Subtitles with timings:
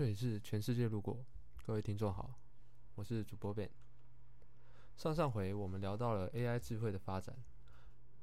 [0.00, 1.22] 这里是全世界路过，
[1.66, 2.30] 各位听众好，
[2.94, 3.68] 我是主播 Ben。
[4.96, 7.36] 上上回我们聊到了 AI 智慧的发展，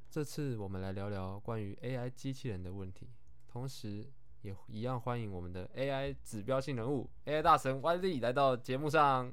[0.10, 3.08] 这次我们来聊聊关于 AI 机器人的问题，
[3.48, 4.10] 同时
[4.42, 9.32] 也一样欢迎我们的 AI 指标性人物 AI 大神 Y Z 来到节目上。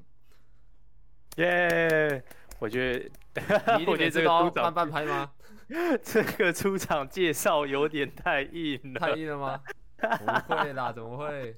[1.37, 2.23] 耶！
[2.59, 3.41] 我觉得，
[3.77, 5.33] 你一定我觉得这个出场半拍吗？
[6.03, 8.99] 这个出场介绍有点太硬了。
[8.99, 9.63] 太硬了吗？
[10.45, 11.57] 不会啦，怎么会？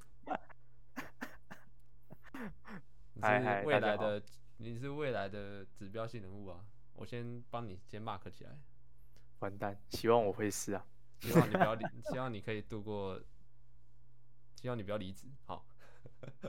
[3.18, 4.24] 你是未来的，
[4.58, 6.64] 你是未来的指标性人物啊！
[6.94, 8.60] 我先帮你先 mark 起来，
[9.40, 10.86] 完蛋，希望我会是啊。
[11.20, 13.20] 希望你不要离， 希望你可以度过，
[14.56, 15.28] 希望你不要离职。
[15.46, 15.66] 好，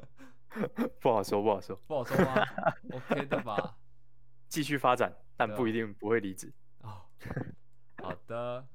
[1.00, 2.44] 不好说，不好说， 不好说吗
[2.92, 3.78] ？OK 的吧？
[4.48, 6.52] 继续发展，但不一定不会离职。
[6.80, 7.08] 哦，
[8.02, 8.68] 好的，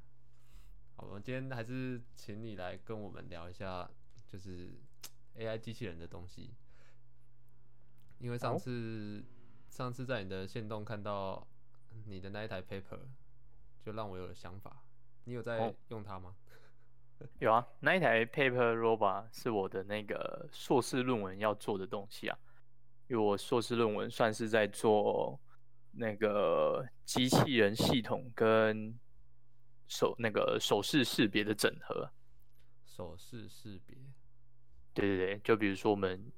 [0.95, 3.87] 好，我们今天还是请你来跟我们聊一下，
[4.27, 4.73] 就是
[5.35, 6.55] AI 机器人的东西。
[8.23, 9.21] 因为上好次、
[9.69, 11.45] 上次在你的线动看到
[12.05, 12.99] 你的那一台 paper，
[13.85, 14.81] 就让我有了想法。
[15.25, 16.33] 你有在哦用它吗？
[17.39, 22.37] 有啊，那一台 Paper Robot 是我的那个硕士论文要做的东西啊，
[23.09, 25.37] 因为我硕士论文算是在做
[25.91, 28.97] 那个机器人系统跟
[29.87, 32.09] 手那个手势识别的整合。
[32.85, 33.97] 手势识别。
[34.93, 36.31] 对对对，就比如说我们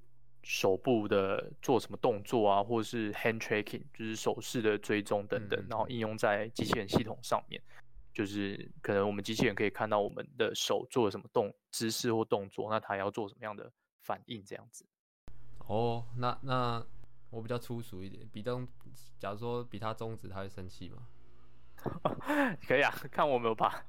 [0.48, 7.60] 手部的做什么动作啊，或者是 hand tracking，就是手势的追踪等等，然后应用在机器人系统上面，
[8.14, 13.72] 就是可能我们机器人可以看到我们的手做了什么动姿势或动作，那它要做什么样的
[14.04, 14.86] 反应，这样子。
[15.66, 16.86] 哦，那那
[17.32, 18.68] 我比较粗俗一点，比中，
[19.18, 21.08] 假如说比他中指，他会生气吗？
[22.68, 23.84] 可以啊，看我有没有把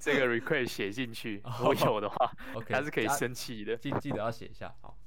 [0.00, 2.32] 这个 request 写进去，如果有的话
[2.68, 3.76] 它是可以生气的。
[3.76, 4.98] 记记得要写一下，好。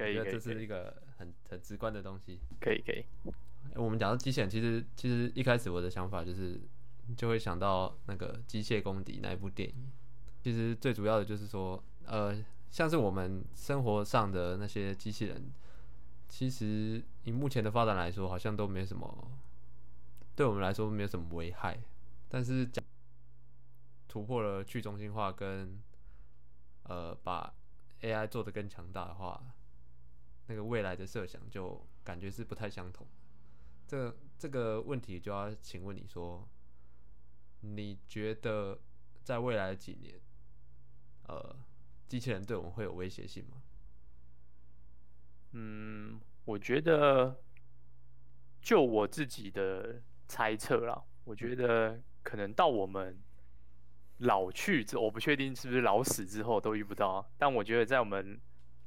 [0.00, 2.40] 可以这是一个很很直观的东西。
[2.60, 3.04] 可以可以，
[3.74, 6.60] 我们讲到机器人，其实其实一开始我的想法就是
[7.16, 9.74] 就会想到那个《机械公敌》那一部电影。
[10.42, 15.52] 其实最主要的就是说，呃，像是我们生活上的那些机器人，
[16.28, 19.30] 其实以目前的发展来说，好像都没什么，
[20.34, 21.78] 对我们来说没有什么危害。
[22.28, 22.82] 但是讲
[24.08, 25.78] 突破了去中心化跟
[26.84, 27.52] 呃把
[28.00, 29.42] AI 做得更强大的话，
[30.50, 33.06] 那个未来的设想就感觉是不太相同。
[33.86, 36.44] 这这个问题就要请问你说，
[37.60, 38.76] 你觉得
[39.22, 40.20] 在未来的几年，
[41.28, 41.56] 呃，
[42.08, 43.62] 机器人对我们会有威胁性吗？
[45.52, 47.40] 嗯，我觉得
[48.60, 53.16] 就我自己的猜测啦，我觉得可能到我们
[54.18, 58.40] 老去之，我不确定是不是老死之后都遇不到，但我觉得在我们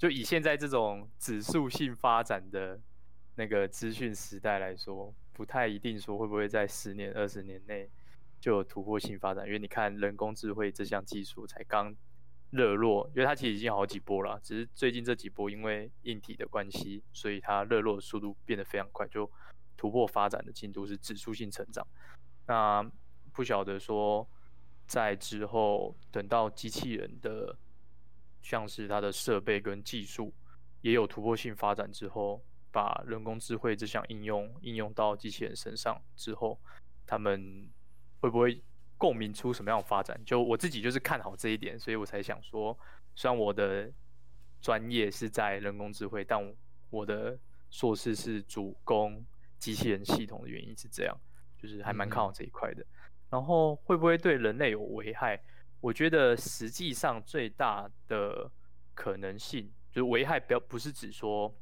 [0.03, 2.77] 就以现在这种指数性发展的
[3.35, 7.89] 那个资讯时代来说，不太一定说会不会在十年、二十年内
[8.37, 11.95] 就有突破性发展，因为你看人工智慧这项技术才刚
[12.49, 19.31] 热络，因为它其实已经好几波了，只是最近这几波因为硬体的关系，所以它热络的速度变得非常快，就
[19.77, 21.87] 突破发展的进度是指数性成长。
[22.47, 22.85] 那
[23.31, 24.27] 不晓得说
[24.85, 27.57] 在之后等到机器人的
[28.43, 30.31] 像是它的设备跟技术
[30.81, 32.39] 也有突破性发展之后，
[32.71, 36.59] 把人工智慧这项应用应用到机器人身上之后，
[37.07, 37.67] 他们
[38.19, 38.61] 会不会
[38.97, 40.19] 共鸣出什么样的发展？
[40.25, 42.77] 就我自己就是看好这一点，所以我才想说，
[43.15, 43.89] 虽然我的
[44.61, 46.53] 专业是在人工智慧，但
[46.89, 47.37] 我的
[47.69, 49.25] 硕士是主攻
[49.57, 51.17] 机器人系统的原因是这样，
[51.57, 52.85] 就是还蛮看好这一块的。
[53.29, 55.41] 然后会不会对人类有危害？
[55.83, 58.49] 我觉得实际上最大的
[58.93, 61.53] 可能性就是危害，不要不是指说，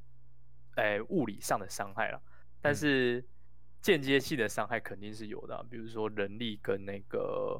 [0.75, 2.21] 哎、物理上的伤害了，
[2.61, 2.75] 但嗯。
[2.75, 3.25] 是
[3.81, 7.59] 间接性的伤害肯定是有的啊、比如说人力跟那个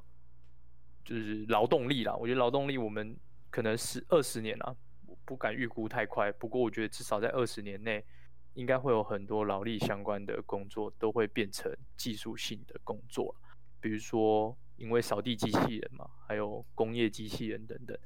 [1.04, 2.16] 就是劳动力啦。
[2.16, 3.18] 我觉得劳动力我们
[3.50, 4.76] 可能十二十年啊，
[5.08, 8.06] 我不敢预估太快，不过我觉得至少在二十年内，
[8.54, 13.50] 应该会有很多劳力相关的工作都会变成技术性的工作啦。
[13.80, 17.98] 比如说因为扫地机器人嘛，还有工业机器人等等，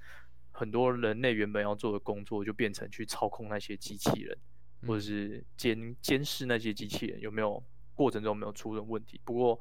[0.51, 4.38] 很多人类原本要做的工作就变成去操控那些机器人，
[4.81, 7.63] 或者嗯是监监视那些机器人有没有
[7.94, 9.19] 过程中有没有出任问题。
[9.24, 9.60] 不过，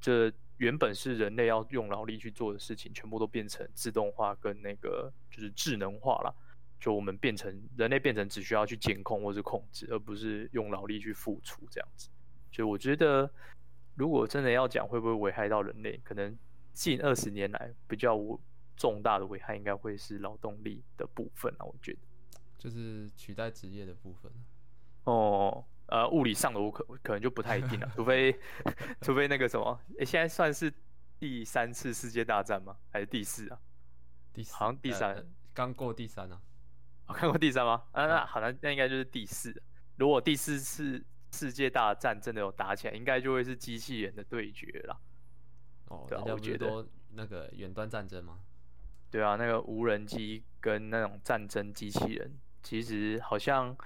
[0.00, 6.34] 这原本是人类要用劳力去做的事情，全部都变成自动化跟那个就是智能化了。
[6.80, 12.08] 就我们变成人类变成只需要去监控或是控制，而不是用劳力去付出这样子。
[12.50, 13.30] 所以我觉得，
[13.94, 16.36] 如果真的要讲会不会危害到人类，可能
[16.72, 18.16] 近二十年来比较
[18.76, 21.64] 重大的危害，应该会是劳动力的部分啊。
[21.64, 21.98] 我觉得，
[22.58, 24.32] 就是取代职业的部分。
[25.04, 28.38] 哦，呃，物理上的我可可能就不太一定了，除非
[29.02, 30.72] 除非那个什么，诶，现在算是
[31.18, 32.76] 第三次世界大战吗？
[32.90, 33.58] 还是第四啊？
[34.32, 36.40] 第四好像第三呃刚过第三啊。
[37.06, 37.82] 我、看过第三吗？
[37.92, 39.62] 啊，那好像那应该就是第四。
[39.96, 45.00] 如果第四次世界大战真的有打起来，应该就会是机器人的对决了。
[45.86, 48.40] 哦，对我觉得那个远端战争吗？
[49.10, 53.76] 对啊，那个无人机跟那种战争机器人，其实好像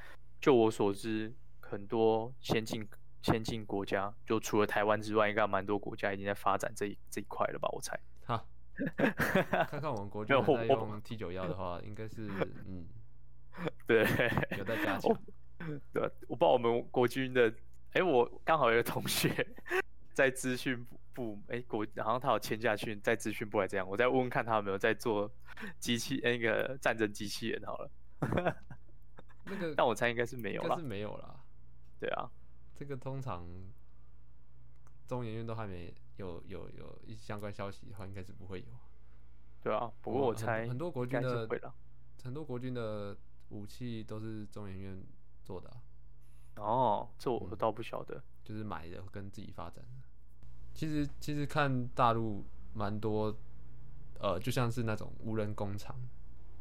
[0.41, 2.87] 就我所知，很多先进
[3.23, 7.69] 先进国家，就除了台湾之外，应该蛮多国家已经在发展这一这一块了吧？
[7.73, 7.99] 我猜。
[8.27, 8.45] 哈，
[8.97, 12.29] 看看我们国军没有我人在用 T 九幺的话，应该是
[12.67, 12.87] 嗯
[13.87, 14.03] 对，
[14.59, 15.19] 有待加强哦。
[15.93, 17.53] 对啊，我不知道我们国军的，
[17.93, 19.47] 哎，我刚好有一个同学
[20.13, 25.31] 在资讯部，哎，国好像他有签下去在资讯部还这样，我再问问看他有没有在做
[25.79, 27.91] 机器那个战争机器人好了，
[29.47, 30.83] 那个但我猜应该是没有了应该是。
[30.87, 31.41] 没有啦。
[32.01, 32.31] 对啊，
[32.75, 33.47] 这个通常
[35.07, 38.67] 中研院都还没有有有一相关消息的话，应该是不会有。
[39.63, 41.49] 对啊，不过我猜很多国军的。
[42.23, 43.15] 很多国军的
[43.51, 45.05] 武器都是中研院
[45.45, 45.77] 做的、啊，
[46.57, 48.23] 哦，这我嗯倒不晓得。
[48.45, 50.07] 就是买的跟自己发展的。
[50.75, 52.45] 其实其实看大陆
[52.75, 53.35] 蛮多，
[54.19, 55.97] 呃，就像是那种无人工厂，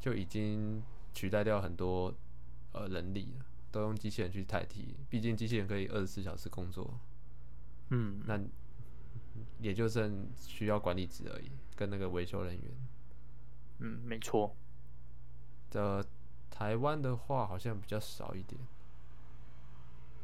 [0.00, 0.82] 就已经
[1.12, 2.14] 取代掉很多
[2.72, 4.96] 呃人力了，都用机器人去代替。
[5.10, 6.98] 毕竟机器人可以二十四小时工作，
[7.90, 8.40] 嗯，那
[9.60, 12.64] 也就剩需要管理职而已，跟那个维修人员。
[13.80, 14.56] 嗯，没错。
[15.70, 16.02] 的
[16.48, 18.58] 台湾的话，好像比较少一点。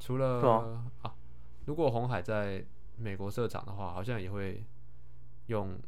[0.01, 1.15] 除了啊啊，
[1.67, 2.65] 如果红海在
[2.97, 4.65] 美国设厂的话，好像也会
[5.47, 5.79] 用，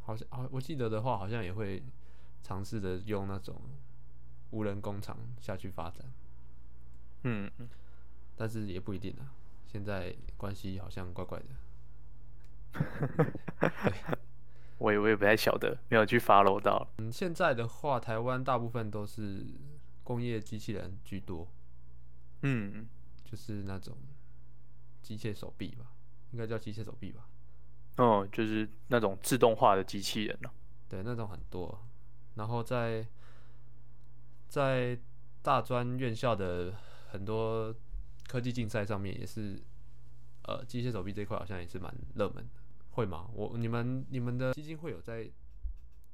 [0.00, 1.82] 好像啊，我记得的话，好像也会
[2.42, 3.60] 尝试着用那种
[4.50, 6.06] 无人工厂下去发展，
[7.24, 7.68] 嗯，嗯
[8.36, 9.34] 但是也不一定啊。
[9.66, 11.46] 现在关系好像怪怪的。
[14.78, 16.86] 我也我也不太晓得，没有去 follow 到。
[16.98, 19.44] 嗯，现在的话，台湾大部分都是
[20.04, 21.48] 工业机器人居多。
[22.42, 22.86] 嗯，
[23.24, 23.96] 就是那种
[25.02, 25.92] 机械手臂吧，
[26.32, 27.28] 应该叫机械手臂吧？
[27.96, 30.54] 哦，就是那种自动化的机器人了、
[30.88, 31.86] 对，那种很多。
[32.36, 33.06] 然后在
[34.48, 34.98] 在
[35.42, 36.74] 大专院校的
[37.10, 37.74] 很多
[38.28, 39.60] 科技竞赛上面，也是
[40.42, 42.50] 呃机械手臂这一块好像也是蛮热门的，
[42.92, 43.28] 会吗？
[43.34, 45.28] 我你们你们的基金会有在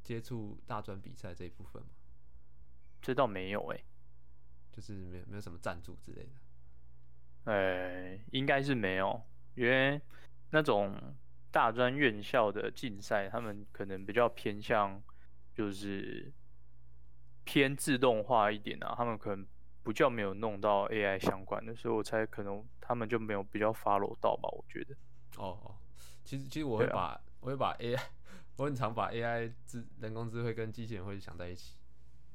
[0.03, 1.89] 接触大专比赛这一部分吗？
[3.03, 3.85] 这倒没有哎、
[4.75, 7.53] 就是没有没有什么赞助之类的。
[7.53, 9.23] 呃，应该是没有，
[9.55, 10.01] 因为
[10.51, 10.93] 那种
[11.53, 15.01] 大专院校的竞赛，他们可能比较偏向
[15.55, 16.33] 就是
[17.45, 19.47] 偏自动化一点啊，他们可能
[19.83, 24.95] 不叫没有弄到 AI 相关的，所以我猜可能他们就没有比较 follow 到吧，我觉得。
[25.37, 25.75] 哦哦，
[26.25, 28.01] 其实其实我会把、我会把 AI，
[28.57, 31.75] 我很常把 AI 智人工智慧跟机器人会想在一起，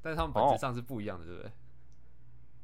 [0.00, 1.50] 但是他们本哦质上是不一样的，对不对？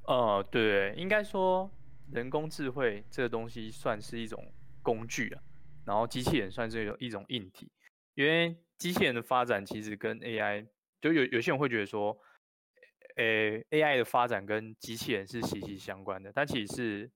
[0.06, 1.70] 呃，对，应该说
[2.12, 5.42] 人工智慧这个东西算是一种工具啊，
[5.84, 7.68] 然后机器人算是一种一种硬体，
[8.14, 10.66] 因为机器人的发展其实跟 AI，
[11.00, 12.16] 就有有些人会觉得说，
[13.16, 13.24] 呃
[13.70, 17.10] ，AI 的发展跟机器人是息息相关的，但其实是，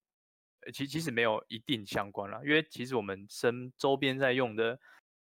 [0.73, 4.81] 其其实没有一定相关啦，因为其实我们身周边在用的，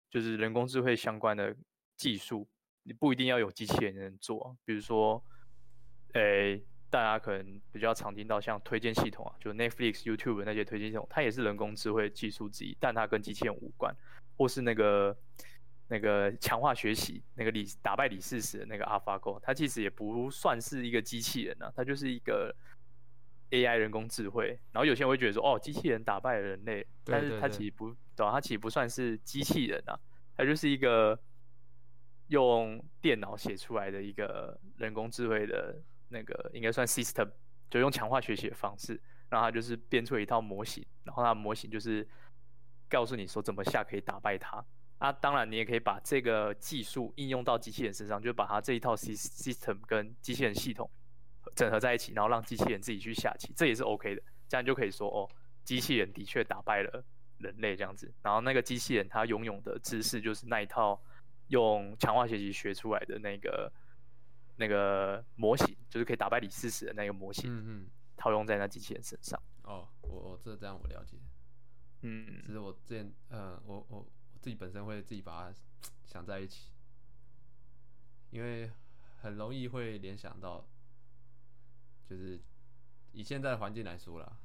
[0.10, 1.56] 就是人工智慧相关的
[1.96, 2.48] 技术，
[2.82, 5.24] 你不一定要有机器人能做，比如说，
[6.14, 13.96] 诶，大家可能比较常听到像推荐系统啊，就 Netflix、YouTube 那些推荐系统，它也是人工智慧技术之一，但它跟机器人无关，
[14.38, 15.16] 或是那个
[15.88, 22.56] 那个强化学习那个李打败李世石的那个 AlphaGo，它其实也不算是一个机器人啊，它就是一个
[23.52, 24.60] AI 人工智慧。
[24.72, 30.00] 然后有些人会觉得说，哦，机器人打败了人类，但是它其实不，对啊，它其实不算是机器人啊，
[30.36, 31.20] 它就是一个
[32.30, 37.30] 用电脑写出来的一个人工智慧的那个应该算 system，
[37.70, 39.00] 就用强化学习的方式，
[39.30, 42.08] 然后它就是编出了一套模型，然后它的模型就是
[42.90, 44.64] 告诉你说怎么下可以打败它。
[44.98, 50.92] 啊，当然你也可以把这个技术应用到机器人身上，就把它这一套 system 跟机器人系统
[51.56, 54.22] 整合在一起，然后让机器人自己去下棋，这也是 OK 的。
[54.50, 55.30] 这样就可以说哦，
[55.64, 57.02] 机器人的确打败了
[57.38, 58.14] 人类这样子。
[58.22, 61.02] 然后那个机器人它拥有的知识就是那一套
[61.48, 63.72] 用强化学习学出来的那个
[64.60, 69.42] 那个模型，就是可以打败李世石的那个模型，嗯嗯，套用在那机器人身上。
[69.64, 71.18] 哦，我我这这样我了解，
[72.02, 74.12] 嗯只是我之前呃，我我我
[74.42, 75.58] 自己本身会自己把它
[76.06, 76.72] 想在一起，
[78.32, 78.70] 因为
[79.22, 80.68] 很容易会联想到
[82.06, 82.40] 就是
[83.14, 84.38] 以现在的环境来说啦，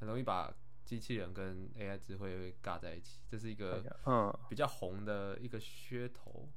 [0.00, 0.52] 很容易把
[0.84, 6.48] 机器人跟 AI 智慧会尬在一起，这是一个嗯比较红的一个噱头。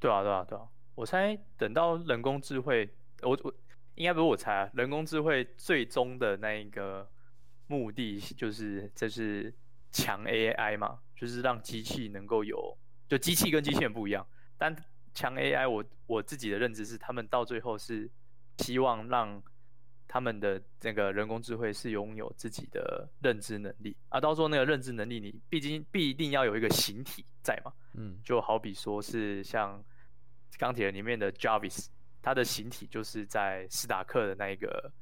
[0.00, 0.68] 对啊，对啊，对啊。
[0.98, 2.90] 我猜等到人工智慧，
[3.22, 3.54] 我我
[3.94, 7.08] 应该不是我猜啊，人工智慧最终的那一个
[7.68, 9.54] 目的就是这是
[9.92, 12.76] 强 AI 嘛，就是让机器能够有，
[13.08, 14.26] 就机器跟机器人不一样，
[14.56, 14.74] 但
[15.14, 18.10] 强 AI 我我自己的认知是，他们到最后是
[18.56, 19.40] 希望让
[20.08, 23.96] 他们的那个人工智慧是拥有自己的认知能力。
[24.08, 29.80] 啊，到时候那个认知能力，你毕竟必定要有一个形体在嘛，嗯，就好比说是像
[30.56, 31.88] 钢铁人里面的 Jarvis，
[32.22, 34.92] 他的形体就是在斯达克的那一个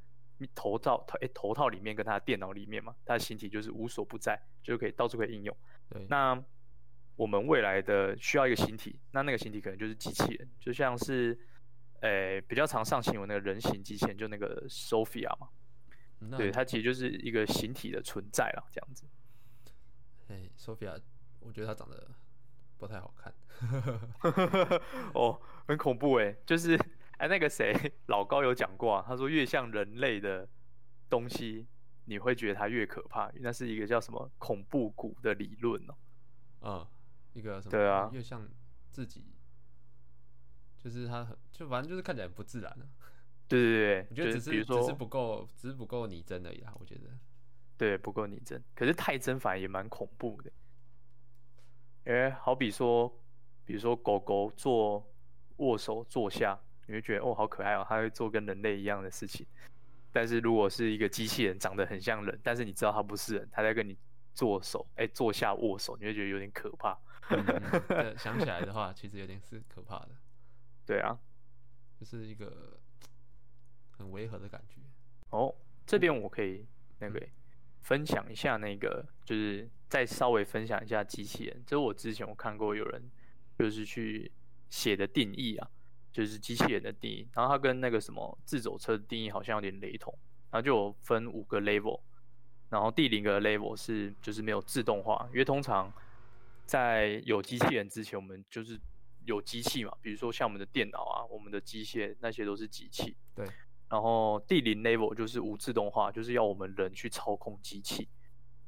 [0.54, 5.56] 头套头诶头套里面跟他的电脑里面嘛，他的形体就是无所不在，就可以到处可以应用。
[5.88, 6.42] 对，那
[7.14, 11.38] 我们未来的需要一个形体，那那个形体可能就是机器人，就像是，
[12.00, 15.48] 诶、比较常上新闻那个人形机器人，就那个 Sophia 嘛，
[16.36, 19.06] 对，它其实就是一个形体的存在啦，这样子。
[20.28, 21.00] 哎，Sophia，
[21.40, 22.10] 我觉得她长得
[22.76, 23.32] 不太好看。
[25.14, 26.76] 哦，很恐怖哎，就是
[27.18, 27.74] 哎那个谁
[28.06, 30.48] 老高有讲过啊，他说越像人类的
[31.08, 31.66] 东西，
[32.04, 35.94] 你会觉得它越可怕，那是一个叫什么恐怖谷的理论哦。
[36.62, 36.86] 嗯，
[37.32, 37.70] 一个什么？
[37.70, 38.46] 对啊越像
[38.90, 39.24] 自己，
[40.78, 42.86] 就是他很就反正就是看起来不自然啊。
[43.48, 46.74] 对对对，我觉得就是比如只是只是不够，只是不够拟真而已啦。
[46.80, 47.10] 我觉得，
[47.78, 50.50] 对不够拟真，可是太真反而也蛮恐怖的。
[52.06, 53.12] 哎，好比说，
[53.66, 55.04] 比如说狗狗做
[55.56, 59.46] 握手坐下，你会觉得哦好可爱哦，它会做跟人类一样的事情。
[60.12, 63.98] 但是如果是一个机器人，长得很像人，但是你知道它不是人，它在跟你
[64.32, 66.96] 做手，哎坐下握手，你会觉得有点可怕。
[68.16, 70.10] 想起来的话，其实有点是可怕的，
[70.86, 71.18] 对啊，
[71.98, 72.78] 就是一个
[73.90, 74.80] 很违和的感觉。
[75.30, 75.52] 哦，
[75.84, 76.64] 这边我可以
[77.00, 77.20] 那个
[77.82, 81.62] 分享一下那个，就是再稍微分享一下机器人。
[81.66, 83.02] 这是我之前我看过有人
[83.58, 84.30] 就是去
[84.68, 85.68] 写的定义啊，
[86.12, 90.12] 就是机器人的定义，然后它跟那个什么自走车的定义好像有点雷同，
[90.50, 92.00] 然后就有分五个 level，
[92.68, 95.92] 然后第零个 level 是就是没有自动化，因为通常
[96.64, 98.78] 在有机器人之前，我们就是
[99.24, 103.16] 有机器嘛，比如说像我们的电脑啊，我们的机械那些都是机器。
[103.34, 103.46] 对，
[103.88, 108.08] 然后第零 level 就是无自动化，就是要我们人去操控机器。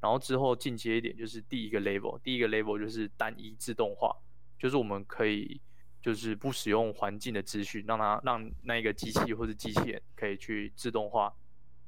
[0.00, 4.16] 然后之后进阶一点就是第一个 level，第一个 level 就是单一自动化，
[4.59, 5.61] 就是我们可以
[6.03, 11.33] 就是不使用环境的资讯，让它让那一个机器或者机器人可以去自动化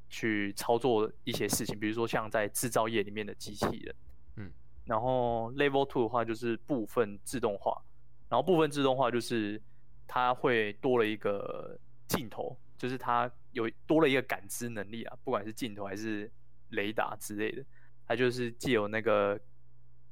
[0.08, 3.94] 去操作一些事情，比如说像在制造业里面的机器人。
[4.36, 4.50] 嗯，
[4.84, 7.80] 然后 level two 的话就是部分自动化，
[8.28, 9.60] 然后部分自动化就是
[10.06, 16.30] 它会多了一个镜头，就是它有多了一个感知能力啊，不管是镜头还是
[16.70, 17.64] 雷达之类的，
[18.06, 19.38] 它就是既有那个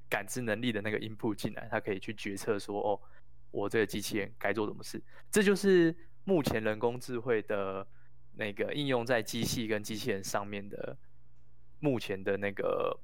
[0.08, 3.00] 感知能力的那个 input 进来，它可以去决策说，哦，
[3.50, 5.02] 我这个机器人该做什么事。
[5.30, 7.86] 这就是目前人工智慧的
[8.34, 10.96] 那个应用在机器跟机器人上面的
[11.80, 12.98] 目前的那个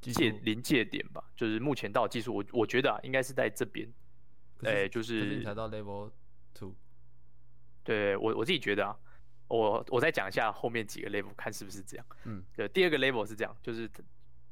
[0.00, 3.88] 界临界点吧，就是目前到技术，我我觉得啊，应该是在这边。
[4.64, 6.08] 哎就是才到 level
[6.54, 6.72] two，
[7.82, 8.96] 对我我自己觉得啊，
[9.48, 12.06] 我我再讲一下后面几个 level，看是不是这样。
[12.26, 13.90] 嗯，对，第二个 level 是这样，就是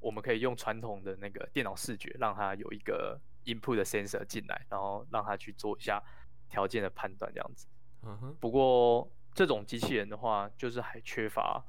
[0.00, 6.02] 我们可以用传统的那个电脑视觉，让它有一个 input 的 sensor 进来，然后让它去做一下
[6.48, 7.66] 条件的判断，这样子。
[8.02, 11.62] 嗯哼，不过这种机器人的话，就是还缺乏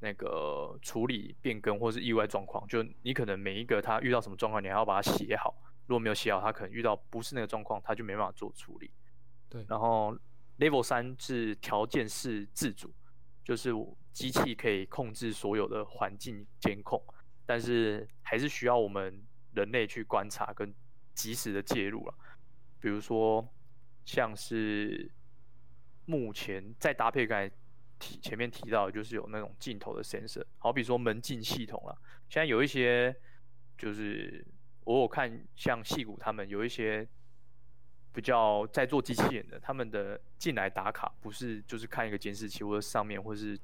[0.00, 2.66] 那个处理变更或是意外状况。
[2.68, 5.54] 就你可能每一个它遇到什么状况，你还要把它写好。
[5.86, 8.90] 如果没有写好，它可能遇到不是那个状况，它就没办法做处理。
[9.48, 10.14] 对，然后
[10.58, 12.92] Level 三是条件式自主，
[13.42, 13.72] 就是
[14.12, 17.02] 机器可以控制所有的环境监控，
[17.48, 19.24] 但是还是需要我们
[19.54, 20.70] 人类去观察跟
[21.14, 22.14] 及时的介入了。
[22.78, 23.48] 比如说，
[24.04, 25.10] 像是
[26.04, 27.50] 目前在搭配刚才
[27.98, 31.96] 提前面提到，就是有那种镜头的 sensor，好比说门禁系统啦，
[32.28, 33.16] 现在有一些
[33.78, 34.46] 就是
[34.84, 37.08] 我有看像戏骨他们有一些
[38.12, 43.58] 比较在做机器人的，他们的进来打卡不是就是看一个监视器或者上面或是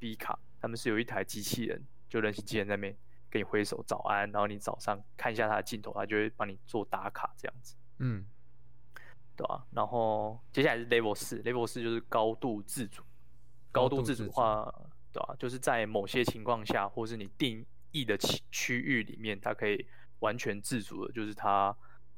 [0.00, 2.96] B 卡，他们是有一台机器人，就人形机器人在那边
[3.32, 7.74] 跟你挥手早安，然后你早上看一下他的镜头，他就会帮你做打卡这样子。
[7.98, 8.26] 嗯，
[9.34, 13.02] 对吧、然后接下来是 Level 四，Level 四就是高度自主。
[13.72, 14.70] 高度自主的话，
[15.10, 19.86] 对吧、就是在某些情况下，或是你定义的区区域里面，它可以
[20.18, 21.74] 完全自主的，就是他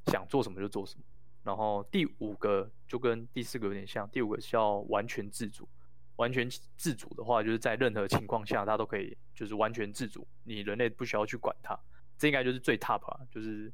[0.06, 1.04] 想做什么就做什么。
[1.44, 5.68] 然后第五个就跟第四个有点像，第五个是要完全自主，
[6.16, 11.78] 完全自主的话，就是在任何情况下，它都可以就是完全自主，你人类不需要去管它。
[12.16, 13.72] 这应该就是最 top 啊，就是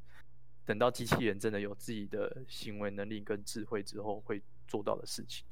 [0.65, 5.45] 等到机器人真的有自己的行为能力跟智慧之后会做到的事情。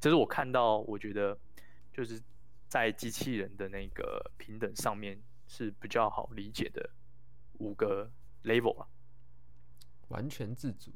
[0.00, 1.36] 这是我看到，我觉得
[1.92, 2.22] 就是
[2.68, 6.88] 在机器人的那个平等上面是比较好理解的
[7.54, 8.10] 五个
[8.44, 8.86] level 啊。
[10.08, 10.92] 完全自主，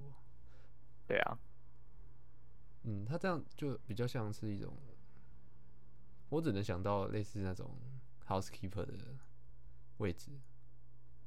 [1.09, 1.37] 对啊，
[2.85, 4.73] 嗯，他这样就比较像是一种，
[6.31, 7.79] 我只能想到类似那种
[8.27, 9.19] housekeeper 的
[9.99, 10.33] 位置。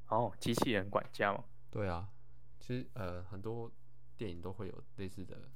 [0.08, 1.44] 哦，机器人管家嘛。
[1.72, 2.10] 对啊，
[2.60, 3.72] 其实呃很多
[4.18, 5.50] 电影都会有类似的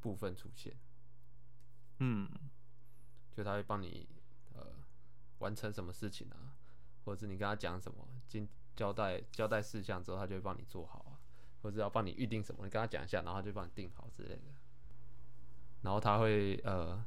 [0.00, 0.76] 部分出现。
[1.98, 2.28] 嗯，
[3.30, 4.08] 就他会帮你
[4.54, 4.66] 呃
[5.38, 6.56] 完成什么事情啊，
[7.04, 11.18] 或者是你跟他讲什么，今交代交代事项之后，他就会帮你做好啊，
[11.62, 14.52] 或者要帮你预定什么，你跟他讲一下，然后他就帮你定好之类的。
[15.82, 17.02] 然后他会呃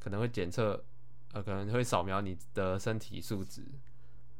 [0.00, 0.84] 可能会检测，
[1.32, 3.64] 呃可能会扫描你的身体素质。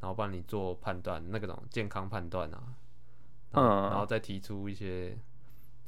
[0.00, 2.74] 然后帮你做判断，那个种健康判断啊，
[3.50, 5.14] 嗯，然后再提出一些，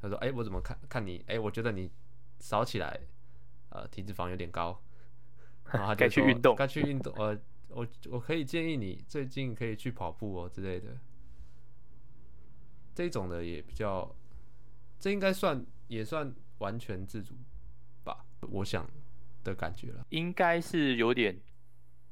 [0.02, 1.24] 他说：“哎，我怎么看看你？
[1.28, 1.90] 哎，我觉得你
[2.38, 3.00] 扫起来，
[3.70, 4.78] 呃，体脂肪有点高。
[5.72, 7.10] ”然后他该去运动，该去运动。
[7.16, 7.34] 呃，
[7.68, 10.98] 我我可以建议你最近可以去跑步哦之类的。
[12.94, 14.14] 这种的也比较，
[15.00, 17.34] 这应该算也算完全自主
[18.04, 18.26] 吧？
[18.42, 18.86] 我想
[19.42, 21.40] 的感觉了，应该是有点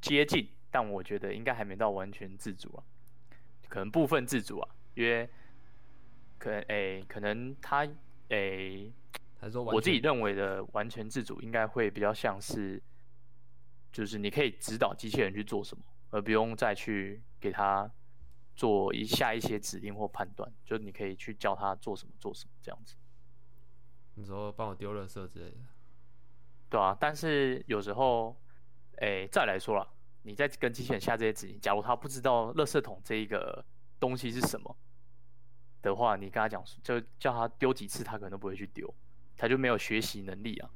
[0.01, 0.49] 接近。
[0.73, 2.85] 但我觉得应该还没到完全自主啊，
[3.69, 5.29] 可能部分自主啊，因为
[6.39, 7.85] 可能诶，可能他
[8.29, 8.93] 诶，
[9.41, 12.81] 还说我自己认为的完全自主应该会比较像是，
[13.93, 17.91] 就是你可以指导机器人去做什么，而不用再去给他
[18.55, 22.95] 做一下一些指令或判断，就你可以去教他做什么做什么这样子。
[24.15, 25.57] 你说帮我丢垃圾之类的，
[26.71, 28.41] 对啊，但是有时候
[28.99, 29.87] 诶，再来说了。
[30.23, 33.65] 你在跟机器人下这些指令，假如他不知道垃圾桶这一个
[33.99, 34.77] 东西是什么
[35.81, 38.95] 的话，你跟他讲，就叫他丢几次，他可能都不会去丢，
[39.35, 40.71] 他就没有学习能力啊。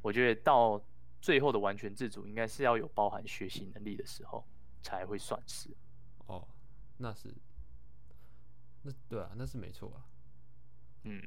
[0.00, 0.82] 我觉得到
[1.20, 4.42] 最后的完全自主，应该是要有包含学习能力的时候
[4.80, 5.68] 才会算是。
[6.26, 6.48] 哦，
[6.96, 7.28] 那是，
[8.80, 10.00] 那对啊，那是没错啊。
[11.02, 11.22] 嗯，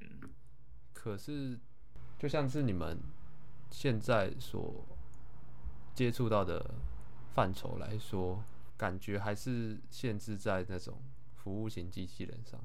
[0.92, 1.60] 可是
[2.18, 2.98] 就像是你们
[3.72, 4.86] 现在所
[5.94, 6.64] 接触到的。
[7.32, 8.44] 范畴来说，
[8.76, 10.98] 感觉还是限制在那种
[11.36, 12.60] 服务型机器人上。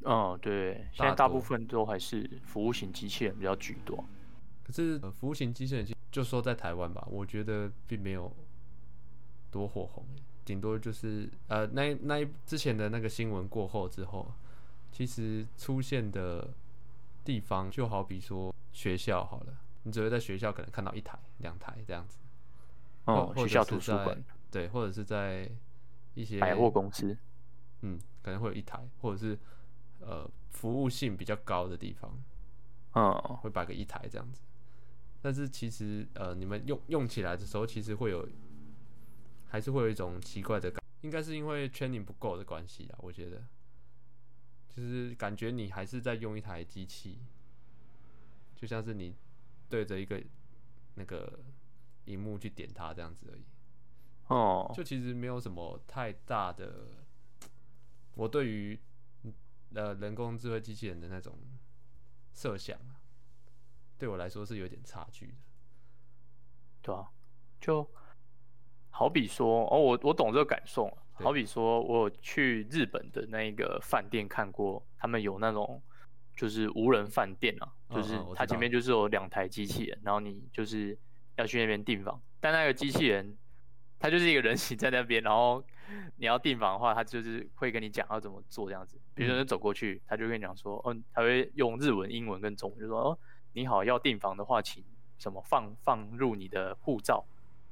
[0.00, 4.02] 嗯，对，现在大部分都还是服务型机器人比较居多。
[4.64, 8.34] 可是服务型机器人，就说在台湾吧，我觉得并没有
[9.50, 10.04] 多火红，
[10.44, 14.32] 顶多就是呃，那那之前的那个新闻过后之后，
[14.90, 16.52] 其实出现的
[17.24, 19.56] 地方就好比说学校好了，
[19.88, 22.18] 你只会在学校可能看到一台、两台这样子。
[23.06, 25.50] 哦，学校图书馆，对，或者是在
[26.12, 27.16] 一些百货公司，
[27.80, 29.38] 嗯，可能会有一台，或者是
[30.00, 32.22] 呃服务性比较高的地方，
[32.94, 34.42] 嗯，会摆个一台这样子。
[35.22, 38.28] 但是其实呃，你们用用起来的时候，其实会有，
[39.48, 43.42] 还是会有一种奇怪的感，应该是因为 training 不够的关系啊，我觉得，
[44.68, 47.18] 就是感觉你还是在用一台机器，
[48.54, 49.14] 就像是你
[49.68, 50.22] 对着一个
[50.94, 51.38] 那个。
[52.08, 53.44] 荧幕去点它这样子而已，
[54.28, 56.86] 哦，就其实没有什么太大的，
[58.14, 58.80] 我对于
[59.74, 61.38] 呃人工智慧机器人的那种
[62.32, 62.96] 设想啊，
[63.98, 65.34] 对我来说是有点差距的，
[66.80, 67.12] 对啊，
[67.60, 67.86] 就
[68.88, 75.82] 好比说哦，我我懂这个感受，好比说我去日本的那个饭店看过，他们有那种
[76.38, 80.96] 就是无人饭店啊，就是它前面就是有两台机器人，然后你就是。
[81.40, 83.38] 要去那边订房，但那个机器人，
[84.00, 85.62] 它就是一个人形在那边，然后
[86.16, 88.98] 你要订房的话，它就是会跟你讲要怎么做这样子。
[89.14, 93.18] 比如说你走过去，他就跟你讲说，嗯，他会用日文、英文跟中文，就说哦，
[93.52, 94.82] 你好，要订房的话，请
[95.16, 97.24] 什么放放入你的护照，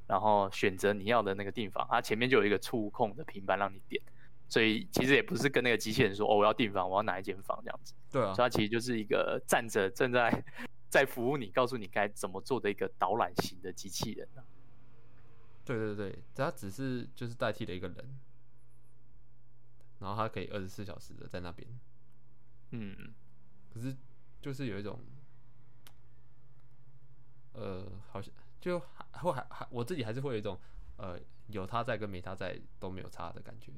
[0.06, 1.84] 然后选择你要的那个订房。
[1.90, 4.00] 它前面就有一个触控的平板让你点，
[4.48, 7.94] 所以其实也不是跟那个机器人说，哦，我要订房，我要哪一间房这样子。
[8.10, 10.44] 对啊，所以它其实就是一个站着正在。
[10.88, 14.40] 在服务你，告诉你该怎么做的一个导览型的机器人啊？
[15.64, 18.18] 对对对，它只是就是代替了一个人，
[19.98, 21.68] 然后它可以二十四小时的在那边。
[22.70, 23.12] 嗯，
[23.74, 23.94] 可是
[24.40, 24.98] 就是有一种，
[27.52, 28.78] 呃，好像就
[29.10, 30.58] 还会还还我自己还是会有一种，
[30.98, 33.72] 呃，有他在跟没他在都没有差的感觉。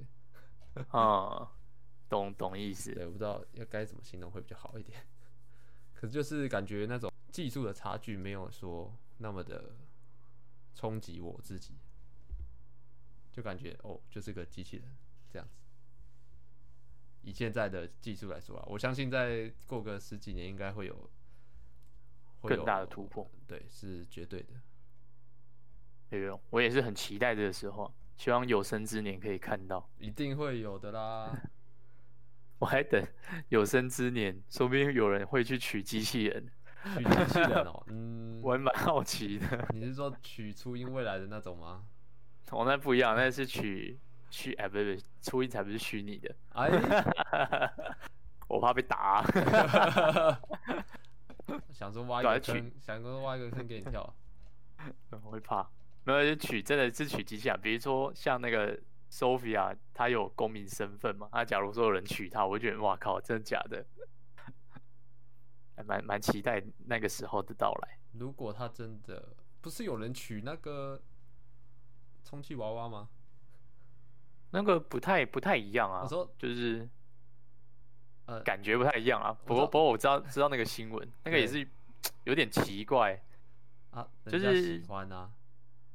[0.90, 1.52] 啊，
[2.08, 2.94] 懂懂意思。
[2.94, 5.06] 对，我不知道要该怎么形容会比较好一点。
[5.94, 9.76] 可是就是感觉那种技术的差距没有说那么的
[10.74, 11.74] 冲击我自己，
[13.32, 14.96] 就感觉哦，就是个机器人
[15.28, 15.54] 这样子。
[17.22, 21.10] 以现在的技术来说啊，我相信再过个十几年，应该会有
[22.42, 23.28] 更大的突破。
[23.46, 24.54] 对，是绝对的。
[26.08, 29.88] 对有，我也是很期待这个时候，希望有生之年可以看到。
[29.98, 31.32] 一定会有的啦。
[32.58, 33.02] 我还等
[33.48, 36.46] 有生之年，说不定有人会去取机器人。
[36.96, 39.68] 取机器人哦， 嗯，我还蛮好奇的。
[39.72, 41.84] 你是说取初音未来的那种吗？
[42.50, 43.98] 哦，那不一样，那是取
[44.30, 46.34] 虚，哎，不是不对，初音才不是虚拟的。
[46.54, 46.68] 哎，
[48.48, 49.24] 我怕被打。
[51.70, 54.12] 想说挖一个坑，想说挖一个坑给你跳。
[55.22, 55.68] 我会怕，
[56.08, 58.74] 没有就取，真的是取机器人，比如说像那个
[59.10, 61.28] Sophia，她有公民身份嘛？
[61.32, 63.84] 那假如说有人娶她，我会觉得哇靠，真的假的？
[65.76, 67.98] 还蛮蛮期待那个时候的到来。
[68.12, 71.00] 如果他真的不是有人娶那个
[72.24, 73.10] 充气娃娃吗？
[74.50, 76.00] 那个不太不太一样啊。
[76.04, 76.88] 我说就是，
[78.24, 79.30] 呃，感觉不太一样啊。
[79.44, 81.68] 不过不过我知道知道那个新闻，那个也是
[82.24, 83.22] 有点奇怪。
[83.90, 85.30] 啊，就是喜欢啊，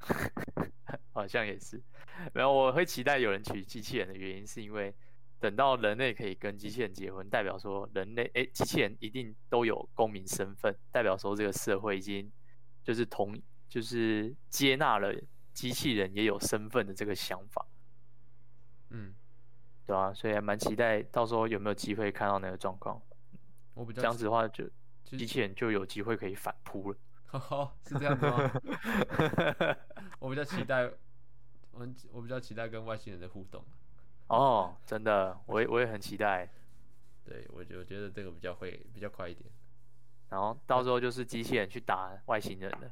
[1.14, 1.82] 好像也是。
[2.34, 4.94] 然后，我会期待有人娶机器人的原因，是因为
[5.40, 12.32] 等到人类可以跟机器人结婚，代表说人类诶，机器人一定都有公民身份，代表说这个社会已经
[12.84, 13.38] 就是同
[13.68, 15.14] 就是接纳了
[15.54, 17.66] 机器人也有身份的这个想法，
[18.90, 19.14] 嗯，
[19.86, 23.02] 对啊、所以还蛮期待到时候有没有机会看到那个状况。
[23.74, 24.70] 我比较这样子的话，就
[25.06, 26.98] 机器人就有机会可以反扑了。
[27.32, 28.52] 哦，是这样子吗？
[30.24, 30.90] 我比较期待，
[31.72, 33.62] 我很我比较期待跟外星人的互动。
[34.28, 36.50] 哦，真的，我也我也很期待。
[37.26, 39.50] 对我我觉得这个比较会比较快一点，
[40.30, 42.90] 然后到时候就是机器人去打外星人了。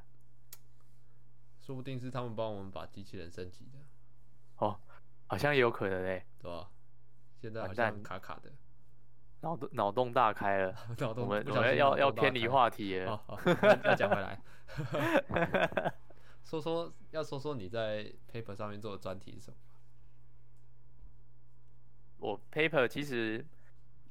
[1.61, 3.79] 说不定是他们帮我们把机器人升级的，
[4.57, 4.77] 哦，
[5.27, 6.69] 好像也有可能诶，对吧？
[7.39, 8.51] 现在好像卡卡的，
[9.39, 10.75] 脑洞脑洞大开了。
[10.99, 13.13] 脑洞我们我们要要偏离开话题了。
[13.13, 14.37] 哦，好，那要讲回来，
[16.43, 19.57] 说说要说说你在 paper 上面做的专题是什么？
[22.17, 23.45] 我 paper 其实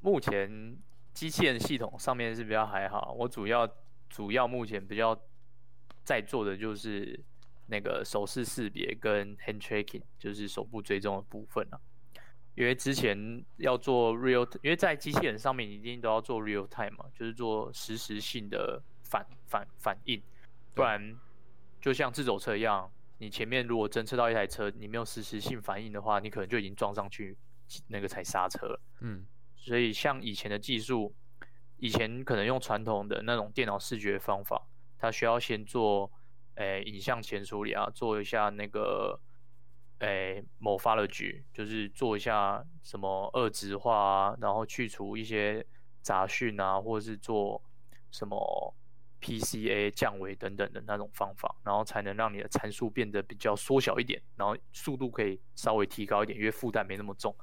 [0.00, 0.76] 目前
[1.12, 3.68] 机器人系统上面是比较还好，我主要
[4.08, 5.16] 主要目前比较
[6.02, 7.18] 在做的就是
[7.66, 11.80] 那个手势识别跟 hand tracking，就是手部追踪的部分啊。
[12.56, 20.20] 因为之前要做 real，因为在机器人上面一定都要做 real time 嘛，就是做实时性的反反反应，
[20.74, 21.16] 不然
[21.80, 27.36] 就像自走车一样，你前面如果侦测到一台车，你没有实时性反应的话，你可能就已经撞上去，
[27.88, 28.80] 那个踩刹车了。
[29.00, 31.14] 嗯，所以像以前的技术，
[31.78, 34.66] 以前可能用传统的那种电脑视觉方法，
[34.98, 36.10] 它需要先做，
[36.56, 39.18] 诶、影像前处理啊，做一下那个，
[40.00, 45.64] 诶、某发了局，就是做一下什么二值化啊，然后去除一些
[46.02, 47.62] 杂讯啊，或者是做
[48.10, 48.74] 什么
[49.20, 57.34] PCA 降维等等的那种方法，然后才能让你的参数变得比较缩小一点，然后速度可以稍微提高一点，因为负担没那么重。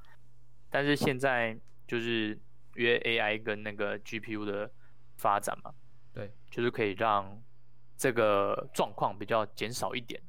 [0.69, 2.37] 但是现在就是
[2.75, 4.69] 因为 AI 跟那个 GPU 的
[5.15, 5.73] 发展嘛，
[6.13, 7.41] 对，就是可以让
[7.95, 10.21] 这个状况比较减少一点，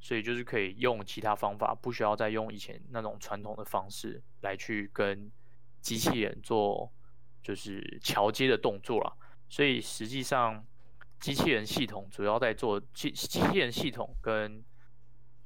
[0.00, 5.30] 所以就是可以用其他方法，不需要再用以前那种传统的方式来去跟
[5.80, 6.92] 机器人做
[7.42, 9.16] 就是桥接的动作了。
[9.48, 10.66] 所以实际上，
[11.20, 14.62] 机器人系统主要在做机机器人系统跟，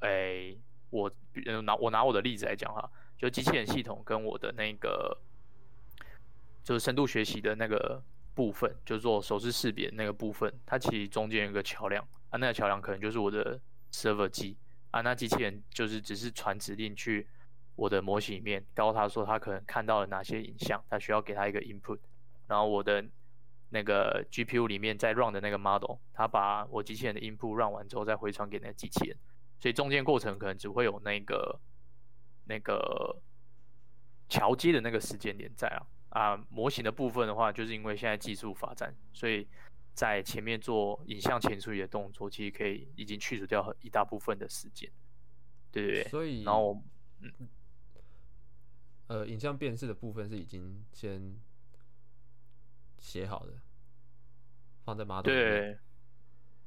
[0.01, 0.59] 诶、
[0.91, 5.17] 我比呃拿我拿我的例子来讲哈，就机器人系统跟我的那个
[6.63, 8.03] 就是深度学习的那个
[8.35, 13.59] 部分，就是做手势识别那个部分，它其实中间有个桥梁啊，那个桥梁可能就是我的
[13.93, 14.57] server 机
[14.91, 17.27] 啊，那机器人就是只是传指令去
[17.77, 21.99] 我的模型里面，告诉他说他可能看到了哪些影像，他需要给他一个 input，
[22.47, 23.03] 然后我的
[23.73, 29.17] 那个 GPU 里面在 run 的那个 model，它把我机器人的 input run 完之后再回传给那个机器人，
[29.59, 31.59] 所以中间过程可能只会有那个
[32.45, 33.17] 那个
[34.29, 35.87] 桥接的那个时间点在啊。
[36.11, 39.49] 啊，模型的部分的话，就是因为现在技术发展，所以
[39.95, 44.91] 在前面做影像前处理的动作，其实可以已经去除掉一大部分的时间，
[45.71, 46.43] 对对对，所以。
[46.43, 46.79] 然后
[47.21, 47.49] 嗯。
[49.09, 51.39] 呃，影像辨识的部分是已经先
[53.03, 53.53] 写好的，
[54.85, 55.77] 放在 model 对，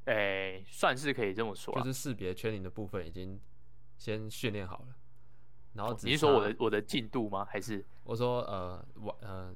[0.03, 3.41] 哎，算是可以这么说啊，就是识别圈里的部分已经
[3.97, 4.95] 先训练好了，
[5.73, 7.45] 然后只你是说我的我的进度吗？
[7.45, 7.83] 还是？
[8.03, 9.55] 我说呃，我呃，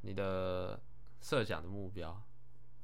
[0.00, 0.78] 你的
[1.20, 2.20] 设想的目标，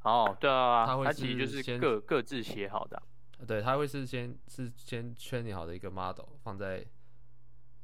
[0.03, 6.87] 哦，对啊，它会他其实就是是先各各自写好的啊、对，它会是先是先圈你好的一个 model 放在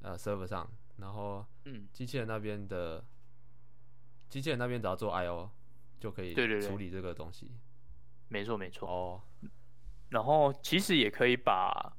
[0.02, 3.04] 呃 server 上，然后嗯，机器人那边的
[4.28, 5.50] 机器人那边只要做 I/O
[5.98, 7.50] 就可以对对对处理这个东西。
[8.28, 8.88] 没错没错。
[8.88, 9.22] 哦，
[10.10, 11.96] 然后其实也可以把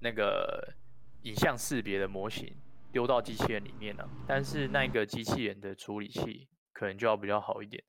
[0.00, 0.74] 那个
[1.22, 2.54] 影像识别的模型
[2.92, 7.82] 丢到机器人里面啊、但是那个机器人的处理器可能就要比较好一点。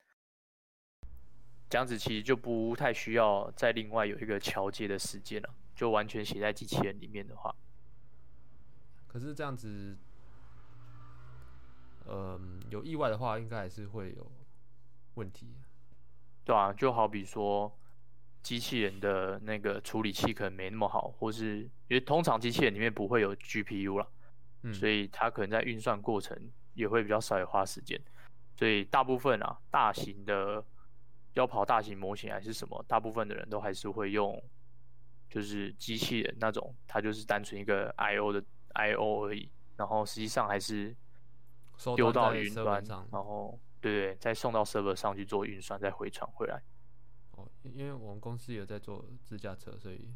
[1.70, 7.54] 这样子其实就不太需要再另外有一个桥接的时间了，就完全写在机器人里面的话，
[9.06, 9.98] 可是这样子，
[12.10, 14.32] 嗯、有意外的话，应该还是会有
[15.16, 15.56] 问题。
[16.44, 17.78] 对啊，就好比说
[18.42, 24.08] 机器人的那个处理器可能没那么好，或是因为通常机器人里面不会有 GPU 了，
[24.64, 26.38] 嗯，所以它可能在运算过程
[26.74, 28.00] 也会比较少，有花时间。
[28.56, 30.64] 所以大部分啊，大型的
[31.34, 34.42] 要跑大型模型还是什么，大部分的人都还是会用
[35.30, 38.42] 就是机器人那种，它就是单纯一个 I/O 的
[38.74, 40.96] I/O 而已，然后实际上还是
[41.96, 43.08] 丢到云端，上。
[43.12, 46.62] 然后对对，再送到 server 上去做运算，再回传回来。
[47.32, 50.14] 哦，因为我们公司有在做自驾车，所以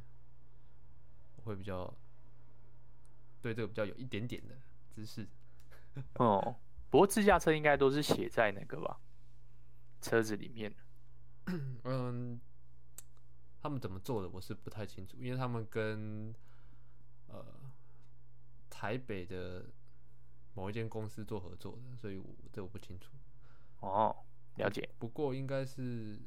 [1.36, 1.94] 我会比较
[3.42, 4.56] 对这个比较有一点点的
[4.90, 5.28] 知识。
[6.16, 6.56] 哦，
[6.90, 9.00] 不过自驾车应该都是写在那个吧
[10.02, 10.74] 车子里面。
[11.84, 12.40] 嗯，
[13.62, 16.34] 他们怎么做的我是不太清楚，因为他们跟
[17.28, 17.46] 呃
[18.70, 19.66] 台北的
[20.54, 23.12] 某一间公司做合作的，所以我这我不清楚。
[23.80, 24.16] 哦，
[24.58, 24.90] 了解。
[25.00, 26.20] 不过应该是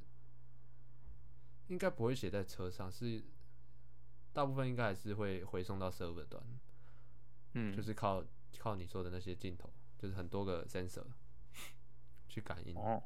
[1.68, 3.22] 应该不会写在车上，是
[4.32, 6.42] 大部分应该还是会回送到 server 端，
[7.52, 8.24] 嗯，就是靠
[8.58, 11.04] 靠你说的那些镜头，就是很多个 sensor
[12.28, 12.76] 去感应。
[12.76, 13.02] 哦，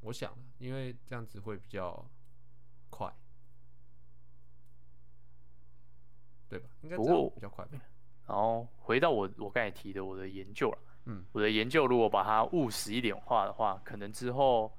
[0.00, 2.10] 我想，因为这样子会比较
[2.90, 3.14] 快，
[6.48, 6.68] 对吧？
[6.82, 7.80] 应该这样比较快吧。
[8.28, 10.78] 然后回到我我刚才提的我的研究了。
[11.06, 14.78] 嗯，我的研究如果把它务实一点化的话，可能之后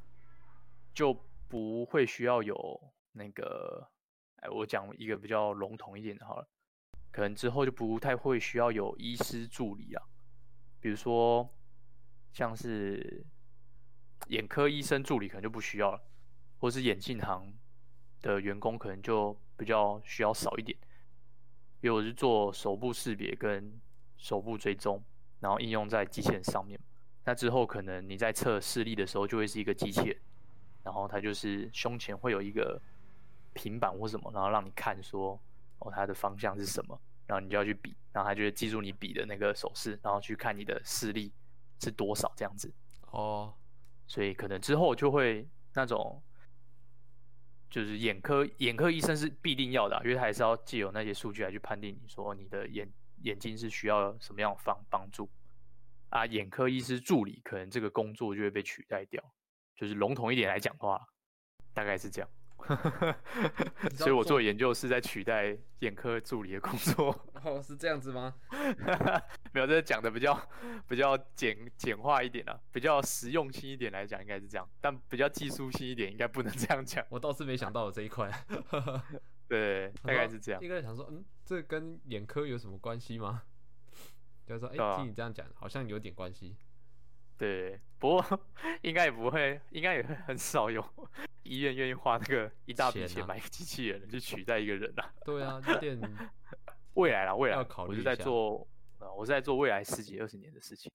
[0.93, 1.11] 就
[1.47, 2.79] 不会需要有
[3.13, 3.89] 那个，
[4.35, 6.47] 哎，我讲一个比较笼统一点的好了，
[7.11, 10.03] 可能之后就不太会需要有医师助理啊，
[10.79, 11.49] 比如说
[12.31, 13.25] 像是
[14.27, 15.99] 眼科医生助理可能就不需要了，
[16.59, 17.51] 或是眼镜行
[18.21, 20.77] 的员工可能就比较需要少一点，
[21.81, 23.79] 因为我是做手部识别跟
[24.17, 25.03] 手部追踪。
[25.41, 26.77] 然后应用在机器人上面。
[27.23, 30.17] 那之后可能你在测视力的时候，就会是一个机器人，
[30.83, 32.77] 然后它就是胸前会有一个
[33.53, 35.39] 平板或什么，然后让你看说
[35.77, 41.31] 哦它的方向是什么，然后你就要去比，然后它就会记住你比的那个手势，然后去看你的视力
[41.79, 42.69] 是多少这样子。
[43.11, 43.53] 哦，
[44.05, 46.21] 所以可能之后就会那种。
[47.69, 52.91] 就是眼科眼科医生是必定要的、因为他还是要借由那些数据来去判定你说你的眼
[53.23, 55.29] 眼睛是需要什么样方帮帮助
[56.09, 56.25] 啊？
[56.25, 59.23] 眼科医师助理可能这个工作就会被取代掉，
[59.75, 61.05] 就是笼统一点来讲话，
[61.73, 62.29] 大概是这样。
[63.95, 68.35] 所以我做做研究是在取代眼科助理的工作， 哦，是这样子吗？
[69.51, 70.39] 没有，这讲的比较
[70.87, 77.05] 比较简简化一点啊，比较实用性一点来讲应该是这样，但比较技术性一点应该不能这样讲。
[77.09, 78.29] 我倒是没想到有这一块。
[79.47, 80.61] 对，大概是这样。
[80.61, 83.43] 应该想说，嗯，这跟眼科有什么关系吗？
[84.45, 86.55] 就是说，哎、听你这样讲，好像有点关系。
[87.39, 88.39] 对， 不过
[88.81, 90.85] 应该也不会，应该也会很少有
[91.43, 95.11] 医院愿意花那个一大笔钱买一个机器人去取代一个人啊。
[95.25, 95.99] 对啊，有点
[96.95, 98.67] 未来啦，未来要考虑我是在做，
[98.99, 100.91] 呃，我是在做未来十几二十年的事情。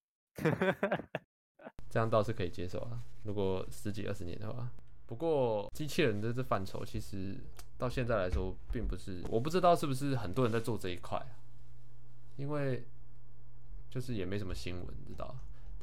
[1.89, 3.01] 这样倒是可以接受啊。
[3.23, 4.69] 如果十几二十年的话，
[5.07, 7.37] 不过机器人的这范畴，其实
[7.79, 11.33] 到现在来说，并不是我不知道是不是很多人在做这一块啊，
[12.37, 12.85] 因为
[13.89, 15.35] 就是也没什么新闻，知道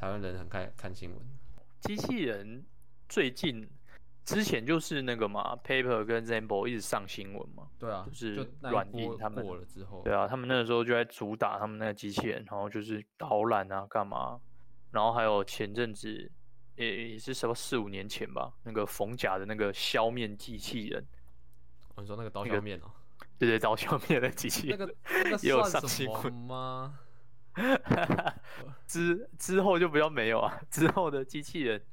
[0.01, 1.19] 台湾人很看看新闻，
[1.81, 2.65] 机器人
[3.07, 3.69] 最近
[4.25, 7.67] 之前就是那个嘛，Paper 跟 Zambo 一直上新闻嘛。
[7.77, 14.41] 对啊，就是软硬他们过了之后，对啊，他们那个时候就在主打他们那个机器人，然后就是导览啊，干嘛？
[14.89, 16.31] 然后还有前阵子
[16.77, 21.05] 也也是什么四五年前吧，那个冯甲的那个削面机器人，
[21.93, 22.89] 哦你说那个刀削面哦、
[23.37, 24.87] 对对，刀削面的机器那人。
[24.87, 26.99] 个那个 也有上新么闻吗？
[28.87, 31.83] 之之后就比较没有啊，之后的机器人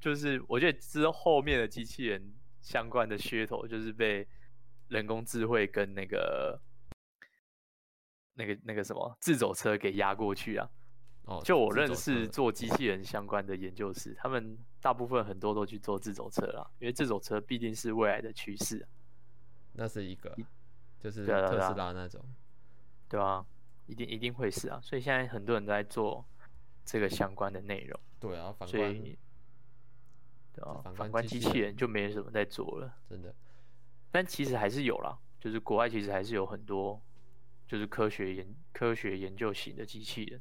[0.00, 4.26] 就是我觉得之后面的机器人相关的噱头就是被
[4.88, 6.60] 人工智慧跟那个
[8.34, 10.68] 那个那个什么自走车给压过去啊。
[11.26, 18.86] 哦，就我认识做机器人相关的研究室，他们大部分很多都去做自走车啦，因为自走车必定是未来的趋势啊，
[19.72, 20.36] 那是一个啊，
[21.00, 22.24] 就是特斯拉那种。
[23.08, 23.46] 对吧、
[23.86, 26.24] 一定一定会是啊，所以现在很多人都在做
[26.84, 29.18] 这个相关的内容，对啊，反观所以
[30.52, 32.96] 对啊，反观机器人机器人就没什么在做了。
[33.08, 33.34] 真的。
[34.10, 37.02] 但其实还是有啦，就是国外其实还是有很多
[37.66, 40.40] 就是科学研科学研究型的机器人，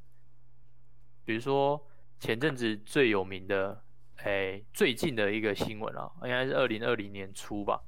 [1.26, 1.86] 比如说
[2.20, 3.84] 前阵子最有名的，
[4.18, 7.84] 哎，最近的一个新闻啊，应该是二零二零年初吧，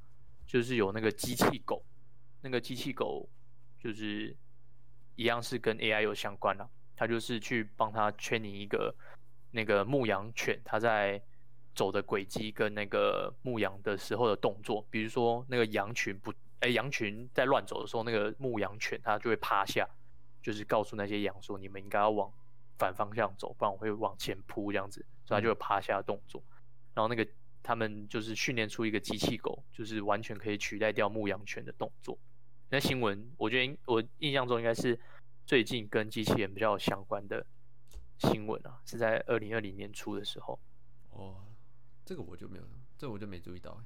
[0.46, 1.86] 就是有那个机器狗，
[2.42, 3.30] 那个机器狗
[3.80, 4.36] 就是
[5.18, 8.96] 一样是跟 AI 有相关啦，它就是去帮它 training 一个
[9.52, 11.22] 那个牧羊犬，它在
[11.76, 19.88] 走的轨迹跟那个牧羊的时候的动作，比如说那个羊群不，哎，羊群在乱走的时候，那个牧羊犬它就会趴下，
[20.42, 22.32] 就是告诉那些羊说，你们应该要往
[22.78, 26.42] 反方向走，不然我会往前扑这样子，所以它就会趴下的动作。
[26.94, 27.28] 然后那个
[27.64, 32.18] 他们就是训练出一个机器狗，就是完全可以取代掉牧羊犬的动作。
[32.70, 35.00] 那新闻，我觉得应我印象中应该是
[35.46, 37.46] 最近跟机器人比较有相关的
[38.18, 40.60] 新闻啊，是在二零二零年初的时候。
[41.12, 41.36] 哦，
[42.06, 42.64] 这个我就没有，
[42.98, 43.78] 这我就没注意到欸。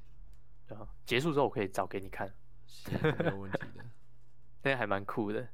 [0.68, 2.34] 对啊，结束之后我可以找给你看，
[2.66, 3.86] 行，没有问题的。
[4.64, 5.48] 那还蛮酷的，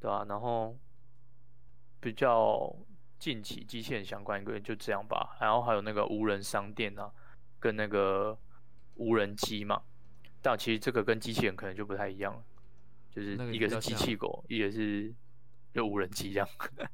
[0.00, 0.76] 对啊，然后
[2.00, 2.74] 比较
[3.18, 7.12] 近期机器人相关一个就这样吧，然后还有那个无人商店啊，
[7.58, 8.38] 跟那个
[8.94, 9.82] 无人机嘛，
[10.44, 12.44] 但其实这个跟机器人可能就不太一样了，
[13.10, 15.10] 就是一个是机器狗，一个是
[15.72, 16.46] 就无人机这样。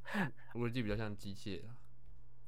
[0.54, 1.74] 无人机比较像机械啊。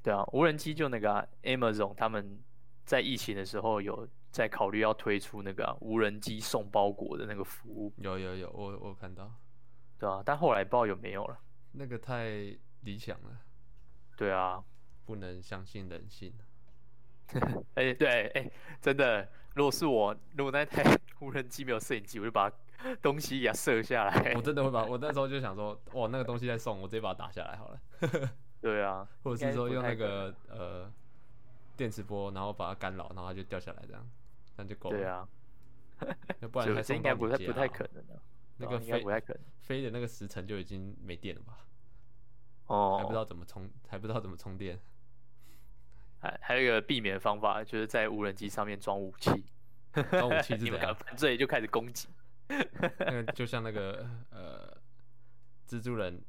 [0.00, 2.40] 对啊，无人机就那个、啊、Amazon 他们
[2.84, 9.28] 在疫情的时候有在考虑要推出那个啊、无人机送包裹的那个服务，有有有，我我看到，
[9.98, 11.36] 对啊，但后来不知道有没有了。
[11.72, 13.40] 那个太理想了，
[14.16, 14.62] 对啊，
[15.04, 16.32] 不能相信人性。
[17.74, 20.82] 哎、对，哎、真的，如果是我，如果那台
[21.20, 22.50] 无人机没有摄影机，我就把
[23.00, 24.42] 东西给它射下来我。
[24.42, 27.80] 真的会把我那时候就想说， 哇，那个东西在送，我直接把它打下来好了，
[28.60, 30.90] 对啊，或者是说用那个呃
[31.76, 34.08] 电磁波，然后把它干扰，然后它就掉下来，这样，
[34.56, 34.96] 这样就够了。
[34.96, 35.28] 对，啊，
[36.40, 38.20] 要不然还送这应该不太不太可能的、
[38.56, 39.42] 那个飞不太可能。
[39.60, 41.58] 飞的那个时辰就已经没电了吧？
[42.66, 44.78] 哦，还不知道怎么充，还不知道怎么充电。
[46.22, 49.44] 还还有一个避免方法，就是在无人机上面装武器。
[49.92, 52.08] 装武器是你们怎样敢犯罪就开始攻击。
[52.48, 54.74] 那个就像那个呃
[55.68, 56.22] 蜘蛛人，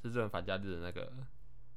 [0.00, 1.12] 蜘蛛人反假日的那个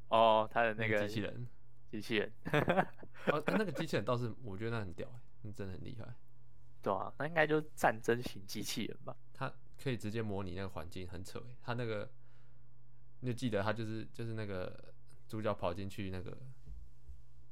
[0.08, 1.48] 哦，他的那个机器人，
[1.90, 2.32] 机器人，
[3.28, 6.06] 哦，那个机器人倒是我觉得那很屌欸，那真的很厉害。
[6.82, 9.16] 对啊，那应该就是战争型机器人吧？
[9.34, 9.52] 它
[9.82, 11.56] 可以直接模拟那个环境，很扯诶。
[11.62, 12.10] 它那个，
[13.22, 14.94] 你就记得它就是就是那个
[15.28, 16.38] 主角跑进去那个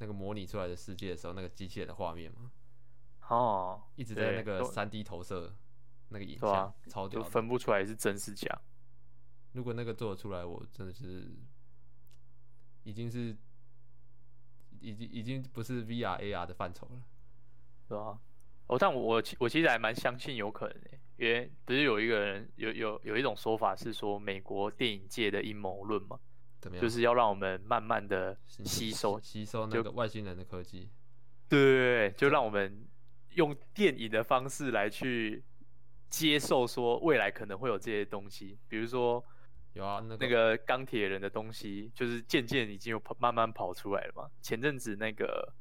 [0.04, 2.52] 那个模拟出来的世界的时候，那个机器人的画面嘛，
[3.30, 5.56] 哦，一直在那个三 D 投射
[6.10, 8.62] 那个影像，超屌分不出来是真是假。
[9.54, 11.34] 如果那个做得出来，我真的是
[12.84, 13.34] 已经是
[14.82, 17.02] 已经已经不是 VR AR 的范畴了。
[17.88, 18.20] 对啊，
[18.68, 26.20] 哦，但我我其我其实还蛮相信有可能的，因为不是有一个人有有有一种说法是说美国电影界的阴谋论嘛，
[26.64, 26.82] 怎么样？
[26.82, 30.90] 就是要让我们慢慢的吸吸收，吸收那个外星人的科技。
[31.50, 32.88] 对对对，就让我们
[33.32, 35.44] 用电影的方式来去
[36.10, 39.22] 接受说未来可能会有这些东西，比如说
[39.74, 44.30] 有啊，那个那个钢铁人的东西，就是渐渐已经有跑慢慢跑出来了嘛。
[44.42, 45.54] 前阵子那个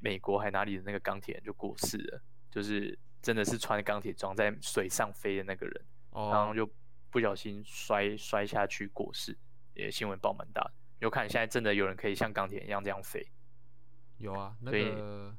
[0.00, 6.68] 美国还哪里的那个钢铁人就过世了，就是真的是穿钢铁装在水上飞的那个人，然后哦，就
[7.10, 9.38] 不小心摔摔下去过世，
[9.74, 10.72] 也新闻报蛮大的。
[11.00, 13.26] 有看现在真的有人可以像钢铁一样这样飞，
[14.18, 15.34] 有啊，那个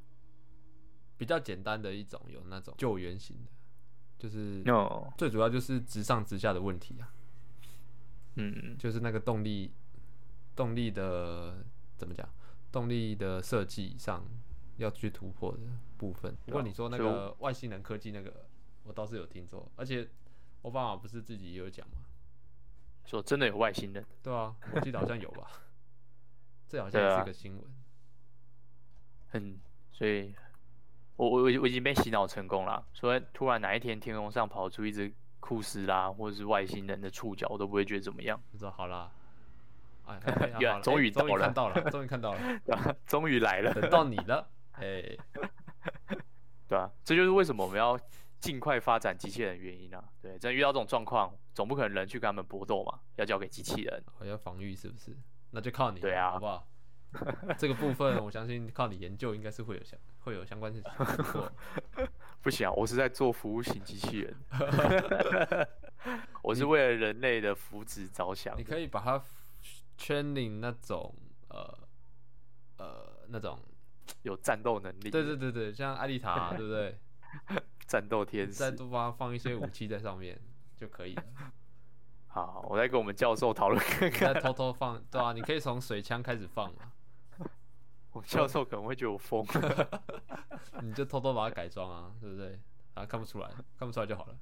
[1.18, 3.52] 比较简单的一种有那种救援型的，
[4.20, 7.14] 就是哦，最主要就是直上直下的问题啊，
[8.36, 9.72] 嗯，就是那个动力
[10.54, 11.64] 动力的
[11.96, 12.28] 怎么讲，
[12.70, 14.26] 动力的设计上
[14.76, 15.60] 要去突破的
[15.98, 16.36] 部分。
[16.46, 18.48] 不过你说那个外星人科技那个，
[18.84, 20.10] 我倒是有听说，而且
[20.64, 22.03] 奥巴马不是自己也有讲吗？
[23.06, 25.48] 说真的有外星人，对啊，我记得好像有吧，
[26.68, 27.64] 这好像也是个新闻。
[29.34, 29.60] 嗯，
[29.92, 30.34] 所以
[31.16, 39.12] 我我我我已经被洗脑成功了，所以突然哪一天天空上跑出一只库斯拉或者是外星人的触角，我都不会觉得怎么样，就说好了
[40.84, 42.40] 终于终于看到了，终于看到了，
[43.08, 45.02] 终于来了，等到你了，哎，
[46.68, 47.98] 对啊、这就是为什么我们要
[48.44, 50.04] 尽快发展机器人的原因啊。
[50.22, 54.04] 对，对，真遇到这种状况，总不可能人去跟他们搏斗嘛，要交给机器人。
[54.20, 55.18] 我要防御是不是？
[55.52, 56.68] 那就靠你，对啊好不好？
[57.58, 60.82] 这个部分我相信靠你研究应该是会有相会有相关的。
[62.42, 64.36] 不行啊，我是在做服务型机器人，
[66.44, 68.60] 我是为了人类的福祉着想的。
[68.62, 69.24] 你可以把它
[69.98, 71.16] training 那种
[71.48, 71.88] 呃
[72.78, 73.58] 呃那种，
[74.24, 77.00] 有战斗能力，对对对对，像艾丽塔、对不对？
[77.94, 78.54] 战斗天使。
[78.54, 80.36] 再多帮它放一些武器在上面
[80.76, 81.24] 就可以了。
[82.26, 84.34] 好，我再跟我们教授讨论看看。
[84.34, 86.92] 再偷偷放，对啊，你可以从水枪开始放嘛，
[88.14, 89.46] 我教授可能会觉得我疯。
[90.82, 92.60] 你就偷偷把它改装啊，对不对？
[92.96, 94.36] 啊看不出来，看不出来就好了。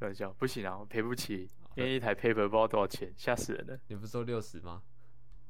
[0.00, 4.82] 开玩笑，不行啊，我赔不起，因为一台 paper 不知道多少钱，吓死人了，你不是说六十吗？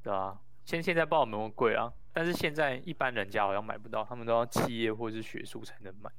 [0.02, 6.10] 对啊，现现在不知道有没有贵啊，但是现在一般人家好像买不到，他们都要企业或是学术才能买。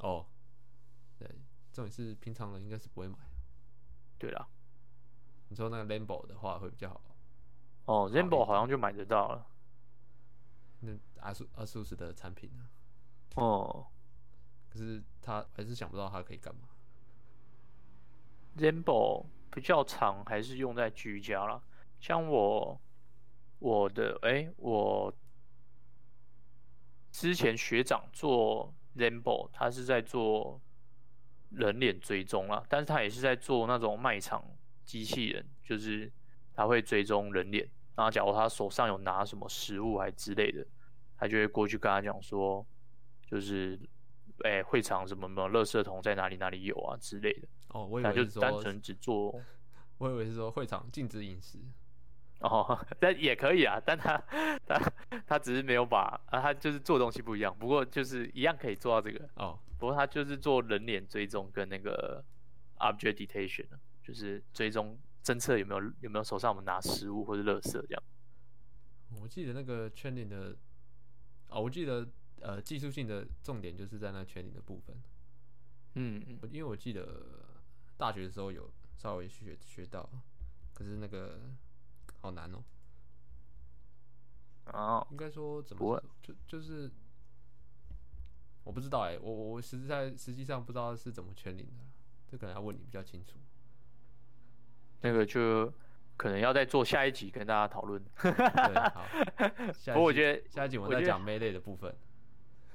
[0.00, 0.26] 哦，
[1.18, 1.26] 对，
[1.72, 3.16] 这种是平常人应该是不会买。
[4.18, 4.46] 对啦，
[5.48, 7.00] 你说那个 Lambo 的话会比较好，
[7.84, 9.46] 哦，Rambo 好像就买得到了。
[10.80, 12.66] 那阿苏阿苏斯的产品呢？
[13.36, 13.86] 哦
[14.68, 16.68] 可是他还是想不到它可以干嘛。
[18.58, 21.62] ，Rambo 比较长，还是用在居家啦。
[21.98, 22.78] 像我，
[23.58, 25.10] 我的哎、我
[27.16, 30.60] 之前学长做 Rambo，他是在做
[31.48, 34.44] 人脸追踪啦，但是他也是在做那种卖场
[34.84, 36.12] 机器人，就是
[36.52, 40.62] 他会追踪人脸，然后假如他手上有拿什么食物还之类的，
[41.16, 42.66] 他就会过去跟他讲说，
[43.26, 43.80] 就是
[44.44, 47.48] 哎、会场什么什么垃圾桶在哪里哪里有啊之类的。
[47.68, 49.42] 哦，我以为是说，单纯只做
[49.96, 51.60] 我以为是说会场禁止饮食。
[52.40, 54.16] 哦， 但也可以啊，但他
[54.66, 54.92] 他
[55.26, 62.24] 他只是没有把啊，他就是做东西不一样，不过就是一样可以做到这个，哦，不过他就是做人脸追踪跟那个
[62.78, 68.02] object detection，啊就是追踪侦测有没有有没有手上我们拿食物或者垃圾这样。
[69.20, 70.54] 我记得那个 training 的，
[71.48, 72.06] 哦，我记得
[72.40, 74.96] 呃技术性的重点就是在那 training 的部分。
[75.94, 77.24] 嗯嗯因为我记得
[77.96, 80.08] 大学的时候有稍微学学到，
[80.74, 81.40] 可是那个
[82.26, 82.62] 好难哦。
[84.72, 86.90] 啊，应该说怎么说就就是
[88.64, 91.84] 我不知道哎、我我实在实际上不知道是怎么圈领的，
[92.26, 93.38] 这可能要问你比较清楚。
[95.02, 95.72] 那个就
[96.16, 98.02] 可能要再做下一集跟大家讨论。
[98.18, 99.06] 对，好。
[99.94, 101.94] 不过我觉得下一集我再讲 melee 的部分。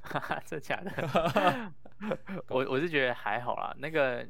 [0.04, 1.74] 哈哈，真假的？
[2.48, 3.76] 我我是觉得还好啦。
[3.78, 4.26] 那个，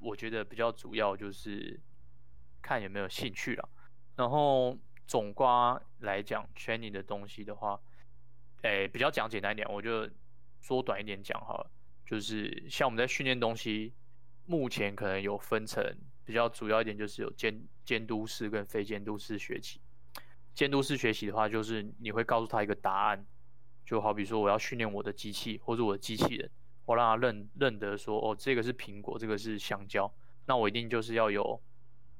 [0.00, 1.80] 我觉得比较主要就是
[2.60, 3.68] 看有没有兴趣啦。
[4.16, 7.80] 然后总瓜来讲，training 的东西的话，
[8.62, 10.08] 诶、比较讲简单一点，我就
[10.60, 11.70] 缩短一点讲好了。
[12.06, 13.92] 就是像我们在训练东西，
[14.46, 15.82] 目前可能有分成
[16.24, 19.80] 比较主要一点，就是有监监督式跟非监督式学习。
[20.54, 23.26] 监督式学习的话，就是你会告诉他一个答案，
[23.84, 26.48] 就好比说我要训练我的机器或者我的机器人，
[26.84, 30.08] 我让他认认得说，哦，这个是苹果，这个是香蕉，
[30.46, 31.60] 那我一定就是要有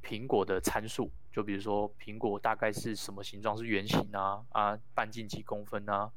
[0.05, 6.13] 苹果的参数，就比如说苹果大概是什么形状，是圆形啊啊，半径几公分啊，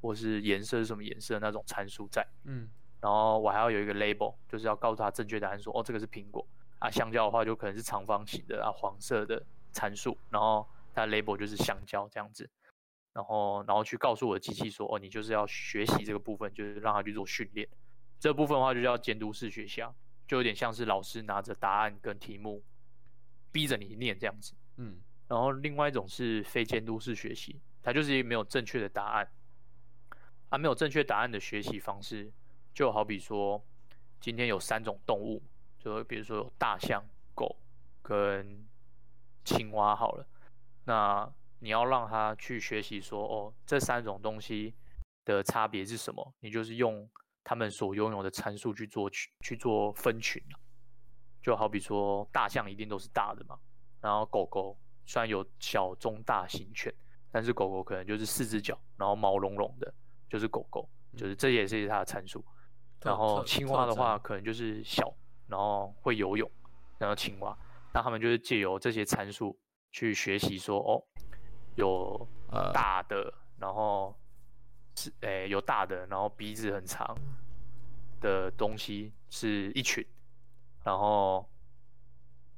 [0.00, 2.24] 或是颜色是什么颜色那种参数在。
[2.44, 2.68] 嗯，
[3.00, 6.46] 然后我还要有一个 label，就是要告诉他正确答案说，哦，这个是苹果。
[6.78, 9.40] 啊，香蕉的话就可能是长方形的啊，黄色的
[9.70, 12.50] 参数，然后它的 label 就是香蕉这样子，
[13.12, 17.68] 然后然后去告诉我的机器说，哦，你就是要学习这个部分，就是让它去做训练，
[18.18, 19.94] 这部分的话就叫监督式学习啊，
[20.26, 22.60] 就有点像是老师拿着答案跟题目
[23.52, 24.54] 逼着你念这样子。
[24.78, 29.28] 嗯，然后另外一种是非监督式学习，它就是没有正确的答案，
[30.48, 32.32] 啊，没有正确答案的学习方式，
[32.74, 33.62] 就好比说，
[34.18, 35.42] 今天有三种动物，
[35.78, 37.56] 就比如说有大象、狗
[38.00, 38.66] 跟
[39.44, 40.26] 青蛙好了，
[40.84, 41.30] 那
[41.60, 44.74] 你要让它去学习说，哦，这三种东西
[45.24, 46.34] 的差别是什么？
[46.40, 47.08] 你就是用
[47.44, 50.56] 他们所拥有的参数去做去去做分群啊
[51.42, 53.58] 就好比说大象一定都是大的嘛，
[54.00, 56.94] 然后狗狗虽然有小、中、大型犬，
[57.30, 59.92] 但是狗狗可能就是四只脚，然后毛茸茸的，
[60.28, 62.44] 就是狗狗，就是这也是它的参数。
[63.00, 65.12] 然后青蛙的话，可能就是小，
[65.48, 66.48] 然后会游泳，
[66.98, 67.56] 然后青蛙，
[67.92, 69.58] 那他们就是借由这些参数
[69.90, 71.02] 去学习说，哦，
[71.74, 74.16] 有呃，大的，然后
[74.94, 77.12] 是诶、有大的，然后鼻子很长
[78.20, 80.06] 的东西是一群，
[80.84, 81.48] 然后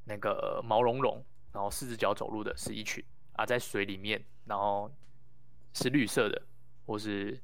[0.04, 3.04] 那个毛茸茸，然后四只脚走路的是一群
[3.34, 4.90] 啊，在水里面，然后
[5.72, 6.42] 是绿色的，
[6.86, 7.40] 或是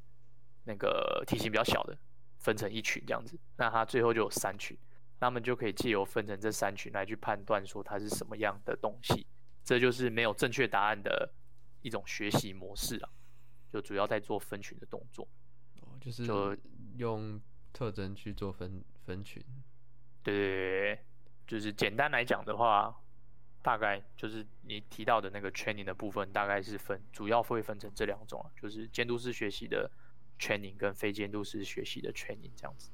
[0.64, 1.99] 那个体型比较小的，
[2.39, 4.76] 分成一群这样子，那它最后就有三群。
[5.22, 9.26] 那们就可以借由分成这三群来去判断说它是什么样的东西。
[9.62, 11.31] 这就是没有正确答案的
[11.83, 13.11] 一种学习模式啊，
[13.70, 15.28] 就主要在做分群的动作。
[15.83, 16.57] 哦，就是就
[16.97, 17.39] 用
[17.70, 19.45] 特征去做分分群。
[20.22, 21.04] 对对对对，
[21.46, 22.94] 就是简单来讲的话，
[23.62, 29.90] 大概就是你提到的那个 training 的部分，大概是分主要会分成这两种啊，就是监督式学习的
[30.38, 32.90] training 跟非监督式学习的 training 这样子。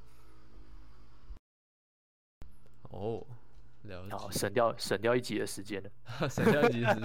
[2.89, 3.25] 哦，
[3.83, 4.39] 了好，解。
[4.39, 5.89] 省掉省掉一集的时间了。
[6.29, 6.95] 省掉一集是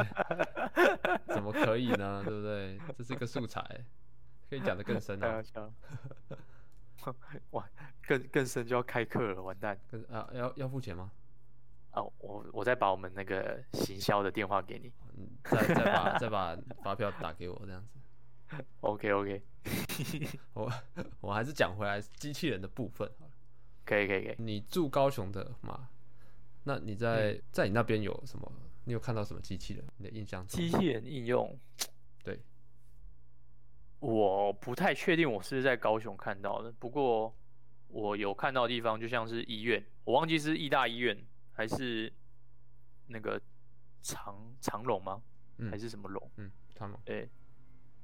[1.26, 2.22] 怎么可以呢？
[2.24, 2.80] 对不对？
[2.96, 3.62] 这是一个素材，
[4.48, 5.42] 可以讲的更深啊。
[7.52, 7.68] 哇，
[8.06, 9.78] 更更深就要开课了，完蛋！
[9.90, 11.10] 可是啊，要要付钱吗？
[11.92, 14.92] 哦，我我再把我们那个行销的电话给你。
[15.16, 17.98] 嗯，再再把再把发票打给我这样子。
[18.80, 19.42] OK OK，
[20.54, 20.72] 我
[21.20, 23.32] 我还是讲回来机器人的部分好了。
[23.84, 24.36] 可以可以可以。
[24.38, 25.88] 你住高雄的嘛？
[26.64, 28.50] 那你在、嗯在你那边有什么？
[28.84, 29.84] 你有看到什么机器人？
[29.96, 30.46] 你的印象？
[30.46, 31.58] 机器人应用，
[32.24, 32.40] 对，
[34.02, 37.32] 我不太确定我是在高雄看到的，不过
[37.86, 41.16] 我有看到的地方就像是医院，我忘记是义大医院
[41.52, 42.12] 还是
[43.06, 43.40] 那个
[44.02, 45.22] 长长隆吗？
[45.58, 46.30] 嗯还是什么隆？
[46.38, 47.30] 嗯，他们对，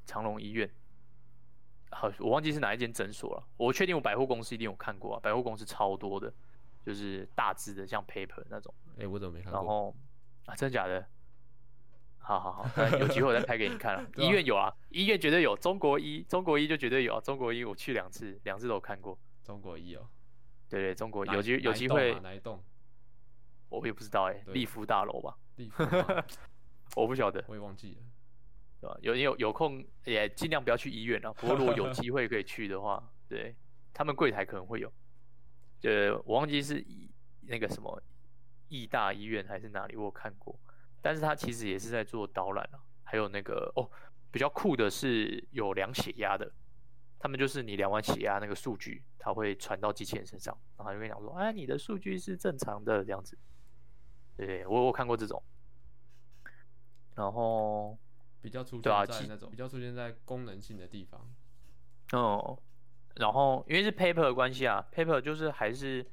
[0.07, 0.71] 长隆医院。
[1.91, 3.49] 好，我忘记是哪一间诊所了。
[3.57, 6.33] 我确定我百货公司一定有看过啊，百货公司超多的，
[6.87, 8.73] 就是大只的，像 Paper 那种。
[9.01, 9.59] 哎、我怎么没看过？
[9.59, 9.97] 然后
[10.47, 11.05] 啊，真的假的？
[12.29, 14.01] 好好好，那有机会我再拍给你看 了。
[14.03, 19.19] 啊医院有啊，医院绝对有，中国医中国医就绝对有啊，中国医我去两次，两次都有看过。
[19.43, 20.07] 中国医哦，
[20.69, 22.63] 对对，中国医有机有机会啊，哪一栋？
[23.71, 26.23] 我也不知道哎、对立福大楼吧，地方吗
[26.97, 28.03] 我不晓得，我也忘记了。
[28.83, 28.99] 对吧？
[29.01, 31.33] 有有有空也尽量不要去医院啊。
[31.33, 33.57] 不过如果有机会可以去的话， 对
[33.95, 34.93] 他们柜台可能会有。
[35.85, 36.85] 呃，我忘记是
[37.47, 38.03] 那个什么
[38.69, 40.55] 义大医院还是哪里，我有看过。
[41.01, 43.89] 但是他其实也是在做导览啊，还有那个哦，
[44.31, 46.51] 比较酷的是有量血压的。
[47.21, 53.37] 他们就是你量完血压那个数据，它会传到机器人身上，然后就跟你讲说，哎，你的数据是正常的这样子。
[54.37, 55.43] 对我我看过这种。
[57.17, 57.99] 然后
[58.41, 61.29] 比较出现在那种、比较出现在功能性的地方。
[62.13, 62.57] 哦，
[63.17, 66.07] 然后因为是 paper 的关系啊，paper 就是还是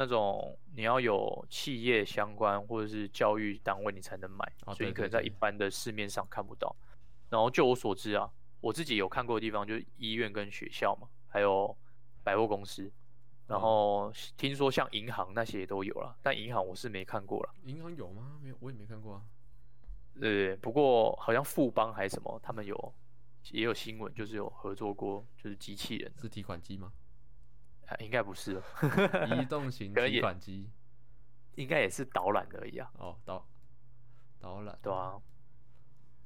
[0.00, 6.74] 那种你要有企业相关或者是教育单位你才能买，哦所以你可能对对在一般的市面上看不到。
[7.28, 8.30] 然后就我所知啊，
[8.60, 11.76] 我自己有看过的地方就是医院跟学校嘛，还有
[12.22, 12.88] 百货公司。
[13.48, 17.52] 然哦后听说像银行那些也都有了，但银行我是没看过了。
[17.64, 18.38] 银行有吗？
[18.40, 19.22] 没有，我也没看过啊。
[20.20, 22.94] 对，不过好像富邦还是什么，他们有
[23.50, 26.92] 也有新闻，就是有合作过，就是机器人，是提款机吗？
[27.88, 28.62] 啊、应该不是哦，
[29.40, 30.70] 移动型提款机。
[31.54, 33.44] 应该也是导览而已啊，哦，导
[34.38, 34.78] 导览。
[34.80, 35.20] 对啊。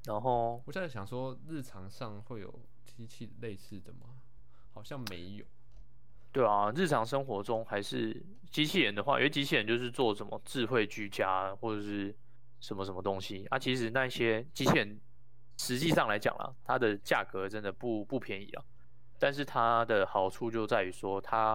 [0.05, 4.21] 然后我在想说，日常上会有机器类似的吗？
[4.75, 5.45] 好像没有。
[6.33, 12.15] 对啊，日常生活中还是机器人的话，因为机器人就是做什么智慧居家或者是
[12.61, 15.01] 什么什么东西啊，其实那些机器人
[15.57, 18.65] 实际上来讲啦，它的价格真的不不便宜啊。
[19.23, 21.55] 但是它的好处就在于说它，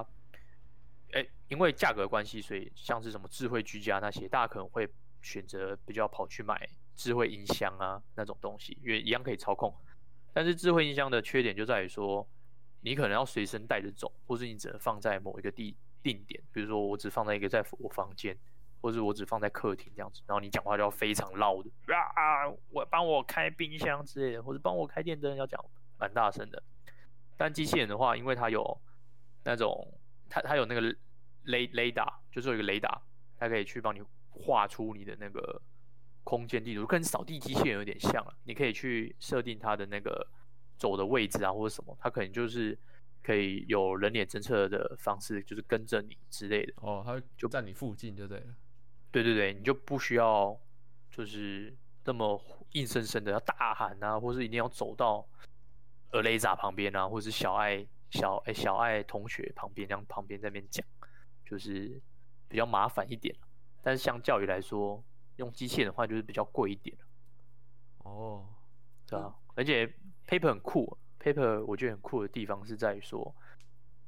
[1.11, 4.87] 哎，因为价格关系，所以像是什么智慧居家那些，大家可能会
[5.21, 6.65] 选择比较跑去买
[6.95, 9.75] 智慧音箱啊那种东西，因为一样可以操控。
[10.31, 12.25] 但是智慧音箱的缺点就在于说，
[12.79, 18.33] 你可能要随身带着走，或是你只能放在某一个地定点，比如说我只放在一个在我房间，
[18.79, 25.61] 或者我只放在客厅这样子，然后你讲话就要非常唠的啊，我帮我开冰箱之类的，或者帮我开电灯，要讲
[25.97, 26.63] 蛮大声的。
[27.37, 28.81] 但机器人的话，因为它有
[29.43, 29.93] 那种
[30.27, 30.81] 它它有那个
[31.43, 33.01] 雷雷达，就是有一个雷达，
[33.37, 35.61] 它可以去帮你画出你的那个
[36.23, 38.33] 空间地图，跟扫地机器人有点像了。
[38.43, 40.27] 你可以去设定它的那个
[40.77, 42.77] 走的位置啊，或者什么，它可能就是
[43.23, 46.73] 可以有人脸侦测的方式，就是跟着你之类的。
[46.77, 48.55] 哦，它就在你附近就对了。
[49.11, 50.59] 对对对，你就不需要
[51.09, 51.73] 就是
[52.03, 52.41] 那么
[52.73, 55.25] 硬生生的要大喊啊，或是一定要走到
[56.11, 60.85] 呃雷达旁边啊，或者是小爱小哎小爱同学旁边，这样旁边在那边讲，
[61.45, 62.01] 就是
[62.47, 63.35] 比较麻烦一点。
[63.81, 65.03] 但是相较于来说，
[65.37, 66.97] 用机器人的话就是比较贵一点，
[67.99, 68.45] 哦，
[69.05, 69.33] 对啊。
[69.55, 69.87] 而且
[70.27, 73.33] Paper 很酷，Paper 我觉得很酷的地方是在于说，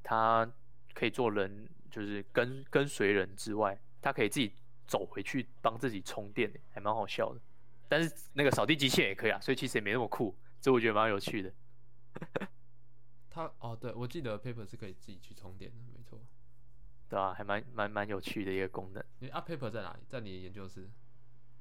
[0.04, 0.50] 它
[0.94, 4.54] 可以做人就是跟跟随人之外，它可以自己
[4.86, 7.40] 走回去帮自己充电，还蛮好笑的。
[7.88, 11.52] 但是那个扫地机器人也可以啊，所以其实也没那么酷，这我觉得蛮有趣的。
[13.30, 16.20] 它哦，对，我记得 Paper 是可以自己去充电的，没错。
[17.08, 19.04] 对啊，还蛮蛮蛮有趣的一个功能。
[19.20, 20.00] 你 Up Paper 在哪里？
[20.08, 20.90] 在你的研究室？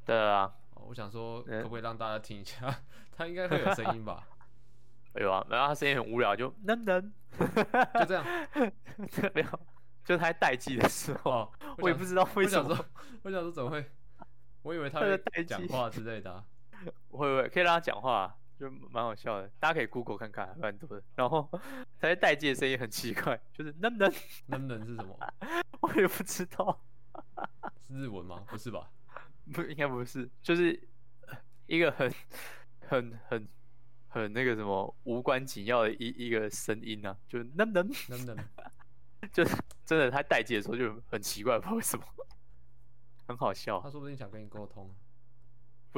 [0.04, 2.82] 对啊，哦，我想说，嗯可不可以让大家听一下？
[3.12, 4.26] 它应该会有声音吧？
[5.14, 7.12] 有啊，然后他声音很无聊，就能能，
[7.94, 8.24] 就这样。
[9.34, 9.60] 没有，
[10.04, 12.86] 就是他在待机的时候，我也不知道为什么我想说，
[13.22, 13.90] 我想说怎么会？
[14.62, 16.44] 我以为他会讲话之类的啊、
[17.10, 21.02] 会不会可以让他讲话，就蛮好笑的，大家可以 Google 看看，蛮多的。
[21.14, 24.12] 然后他在待机的声音很奇怪，就是能能，
[24.46, 25.16] 能不能是什么？
[25.80, 26.80] 我也不知道，
[27.86, 28.44] 是日文吗？
[28.48, 28.90] 不是吧？
[29.52, 30.88] 不应该不是，就是
[31.26, 32.12] 呃一个很
[32.80, 33.48] 很很
[34.08, 38.36] 很那个什么无关紧要的一一个声音啊，就是能能，能不能？
[39.32, 42.04] 就是真的他待机的时候就很奇怪，不知道为什么，
[43.26, 43.90] 很好笑他。
[43.90, 44.94] 说不定想跟你沟通。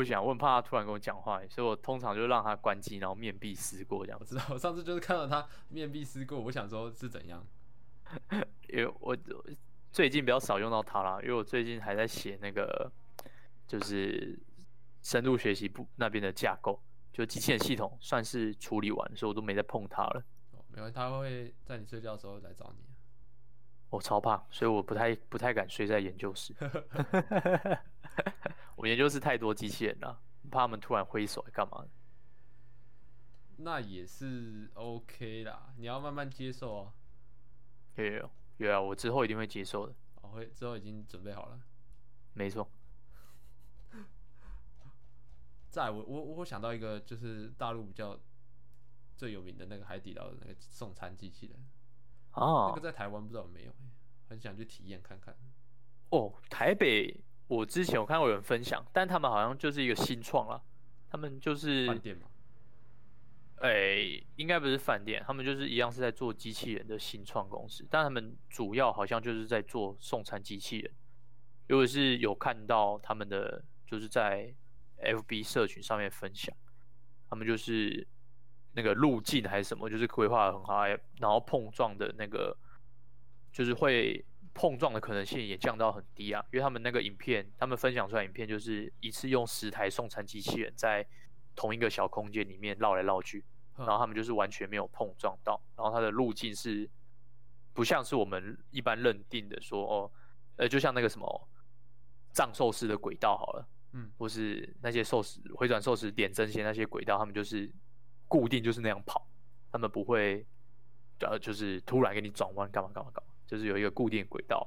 [0.00, 4.34] 不想，我很怕他突然跟我讲话，所以我通常就让他关机，然后面壁思过这样子。
[4.34, 7.44] 我知道，我上次就是看到他面壁思过，我想说是怎样。
[8.70, 9.44] 因为我我
[9.92, 12.90] 最近比较少用到它啦，因为我最近还在写那个
[13.66, 14.38] 就是
[15.02, 16.80] 深度学习部那边的架构，
[17.12, 20.24] 就机器人系统算是处理完，所以我都没再碰它了。
[20.52, 22.84] 哦，没关系，他会在你睡觉的时候来找你。
[23.90, 26.54] 我超怕，所以我不太不太敢睡在研究室。
[28.76, 31.88] 我研究室太多机器人了，怕他们突然挥手干嘛的。
[33.58, 36.92] 那也是 OK 啦，你要慢慢接受哦。
[37.96, 41.60] 有有有有啊，我之后一定会接受的，我会之后已经准备好了。
[42.32, 42.70] 没错。
[45.68, 48.18] 再来我我我想到一个，就是大陆比较
[49.16, 51.64] 最有名的那个海底捞的那个送餐机器人，
[52.34, 53.76] 那啊个在台湾不知道有没有、欸，
[54.28, 55.36] 很想去体验看看。
[56.08, 60.62] 哦，台北我之前有看过有人分享，但他们好像就是一个新创啦，
[61.10, 62.28] 他们就是饭店嘛，
[63.62, 70.92] 诶、应该不是饭店，他们就是一样是在做机器人的新创公司，但他们主要好像就是在做送餐机器人。
[71.66, 74.54] 如果是有看到他们的，就是在
[75.02, 76.54] FB 社群上面分享，
[77.28, 78.06] 他们就是
[78.74, 82.56] 那个路径还是什么，就是规划的很好，还然后碰撞的那个
[83.52, 91.06] 就是会碰撞的可能性也降到很低啊，因为他们那个影片，他们分享出来影片就是一次用十台送餐机器人在
[91.54, 93.44] 同一个小空间里面绕来绕去，
[93.76, 96.88] 然然后他们就是完全没有碰撞到，然后它的路径是
[97.72, 100.10] 不像是我们一般认定的说哦，
[100.56, 101.48] 呃，就像那个什么
[102.32, 107.70] 藏寿司的轨道好了，嗯，或是那些寿司回转寿司点针线那些轨道，他们就是
[108.28, 109.26] 固定就是那样跑，
[109.72, 110.46] 他们不会
[111.20, 114.64] 呃就是突然给你转弯干嘛干嘛干嘛，就是有一个固定轨道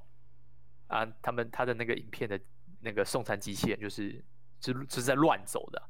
[0.87, 2.37] 啊，他们他的那个影片的
[2.81, 4.21] 那个送餐机器人就是
[4.59, 5.87] 是是在乱走的啊，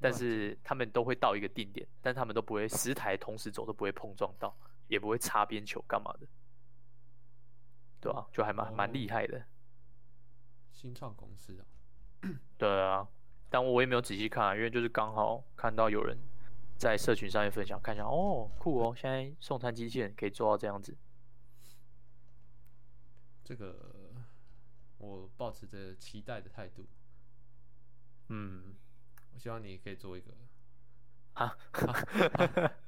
[0.00, 4.52] 但是他们都会到一个定点，但他们都不会十台同时走都不会碰撞到，
[4.88, 6.26] 也不会擦边球干嘛的，
[8.00, 9.46] 对啊，就还蛮蛮厉哦害的。
[10.72, 11.62] 新创公司啊，
[12.58, 13.06] 对啊，
[13.48, 16.18] 但我也没有仔细看啊，因为就是刚好看到有人
[16.76, 20.96] 在社群上面分享，看一下哦，酷哦，现在送餐机器人可以做到这样子。
[23.46, 24.12] 这个
[24.98, 26.84] 我保持着期待的态度。
[28.28, 28.74] 嗯，
[29.32, 30.32] 我希望你可以做一个
[31.34, 31.56] 啊，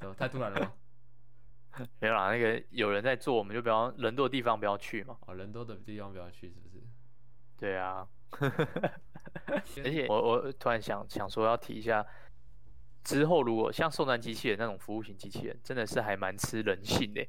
[0.01, 0.73] 怎么太突然了吗？
[2.01, 5.17] 没有啦，那个有人在做，我们就不要人多的地方不要去嘛。
[5.29, 6.83] 哦，人多的地方不要去，是不是？
[7.57, 8.09] 对啊，
[9.47, 12.05] 而且我我突然想想说要提一下，
[13.05, 17.25] 之后如果像送餐机器人那种服务型机器人，真的是还蛮吃人性的。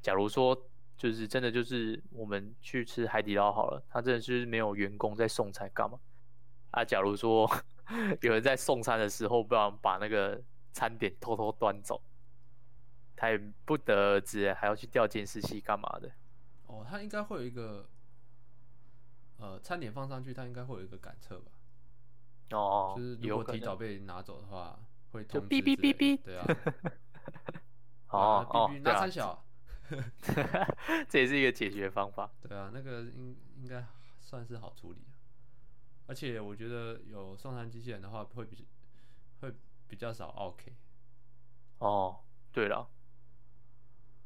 [0.00, 0.68] 假如说
[1.02, 5.98] 就是真的就是我们去吃海底捞好了，他真的是没有员工在送餐干嘛？
[6.70, 7.50] 啊，假如说
[8.22, 10.40] 有人在送餐的时候，不然把那个
[10.70, 12.00] 餐点偷偷端走，
[13.16, 16.08] 他也不得而知，还要去调监视器干嘛的？
[16.68, 17.88] 哦，他应该会有一个，
[19.38, 21.50] 呃，餐点放上去，他应该会有一个感测吧？
[22.52, 24.78] 哦，就是如果提早被拿走的话，
[25.10, 26.46] 会就通哔哔哔知之类的哔 对啊，
[28.10, 29.44] 哦啊哦，哔哔对啊拿三小，
[31.08, 32.30] 这也是一个解决方法。
[32.40, 33.84] 对啊，那个应应该
[34.20, 35.12] 算是好处理啊。
[36.06, 38.66] 而且我觉得有送餐机器人的话，会比
[39.40, 39.54] 会
[39.88, 40.74] 比较少 OK，
[41.78, 42.20] 哦，
[42.52, 42.90] 对了，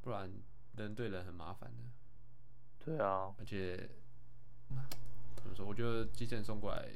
[0.02, 0.32] 不然
[0.76, 1.82] 人对人很麻烦的。
[2.84, 3.76] 对啊，而且
[5.36, 5.66] 怎么说？
[5.66, 6.88] 我觉得机器人送过来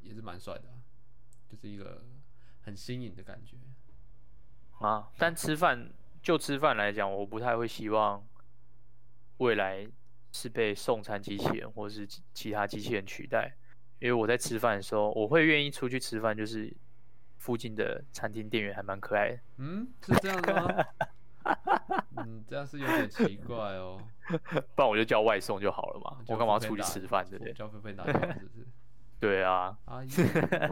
[0.00, 0.82] 也是蛮帅的、啊，
[1.48, 2.04] 就是一个
[2.62, 3.56] 很新颖的感觉。
[4.78, 5.92] 啊，但吃饭
[6.22, 8.24] 就吃饭来讲，我不太会希望
[9.38, 9.86] 未来
[10.32, 13.52] 是被送餐机器人或是其其他机器人取代，
[13.98, 16.72] 因为我在吃饭的时候，我会愿意出去吃饭，就是
[17.38, 19.38] 附近的餐厅店员还蛮可爱的。
[19.56, 20.84] 嗯，是这样的吗？
[22.18, 24.00] 嗯，这样是有点奇怪哦。
[24.76, 27.52] 不然我就叫外送就好了嘛，我干嘛要出去吃饭对不对？
[27.52, 28.66] 交费费拿掉是不是？
[29.18, 30.00] 对啊，啊，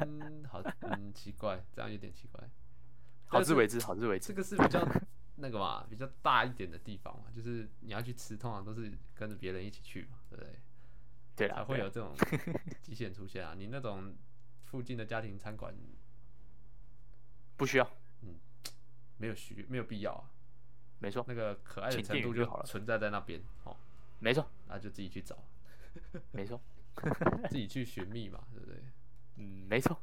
[0.07, 2.41] 嗯，好，嗯，奇怪，这样有点奇怪。
[3.27, 4.29] 好自为之，好自为之。
[4.29, 4.81] 这个是比较
[5.41, 10.59] 那个嘛，比较大一点的地方嘛，就是你要去吃，通常都是跟着别人一起去嘛，对不对？
[11.37, 12.15] 对才会有这种
[12.83, 13.55] 极限出现啊。
[13.57, 14.15] 你那种
[14.65, 15.75] 附近的家庭餐馆
[17.57, 17.91] 不需要，
[18.23, 18.39] 嗯
[19.17, 20.31] 没有需没有必要啊，
[20.99, 22.67] 没错，那个可爱的程度就好了。
[22.67, 23.77] 存在在那边哦，
[24.19, 25.37] 没错，那就自己去找，
[26.33, 26.61] 没错，
[27.49, 28.83] 自己去寻觅嘛，对不对？
[29.37, 29.99] 嗯，没错。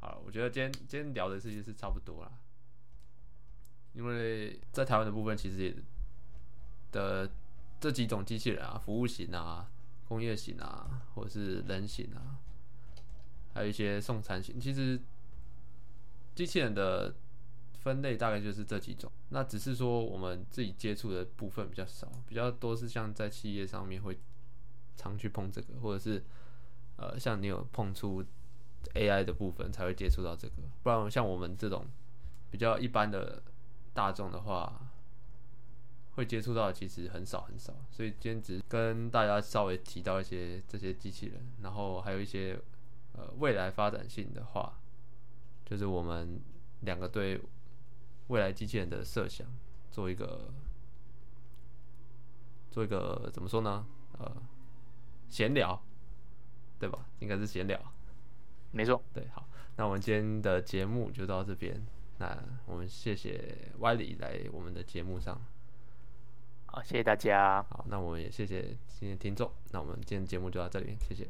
[0.00, 2.32] 好了，我觉得今天今天聊的事情是差不多啦，
[3.96, 5.74] 因为在台湾的部分其实也
[6.92, 7.30] 的
[7.80, 9.70] 这几种机器人啊，服务型啊、
[10.06, 12.36] 工业型啊，或者是人型啊，
[13.54, 15.00] 还有一些送餐型，其实
[16.34, 17.14] 机器人的
[17.80, 19.10] 分类大概就是这几种。
[19.30, 24.18] 那只是说我们自己接触的部分比较少，比较多是像在企业上面会
[24.94, 26.22] 常去碰这个，或者是
[26.96, 28.22] 呃像你有碰触
[28.94, 31.86] AI 的部分才会接触到这个，不然像我们这种
[32.50, 33.42] 比较一般的
[33.96, 34.92] 大众的话，
[36.16, 37.74] 会接触到的其实很少很少。
[37.90, 42.60] 所以今天只是跟大家稍微提到一些这些机器人，然后还有一些
[43.14, 44.78] 呃未来发展性的话，
[45.64, 46.38] 就是我们
[46.82, 47.40] 两个对
[48.28, 49.46] 未来机器人的设想
[49.90, 50.52] 做一个
[52.70, 53.86] 做一个怎么说呢？
[54.18, 54.30] 呃，
[55.28, 55.82] 闲聊，
[56.78, 57.06] 对吧？
[57.20, 57.80] 应该是闲聊。
[58.72, 61.82] 没错，对，好，那我们今天的节目就到这边。
[62.18, 62.36] 那
[62.66, 65.40] 我们谢谢 Y 里来我们的节目上。
[66.66, 67.62] 好，谢谢大家。
[67.68, 69.50] 好，那我们也谢谢今天的听众。
[69.72, 71.28] 那我们今天节目就到这里，谢谢。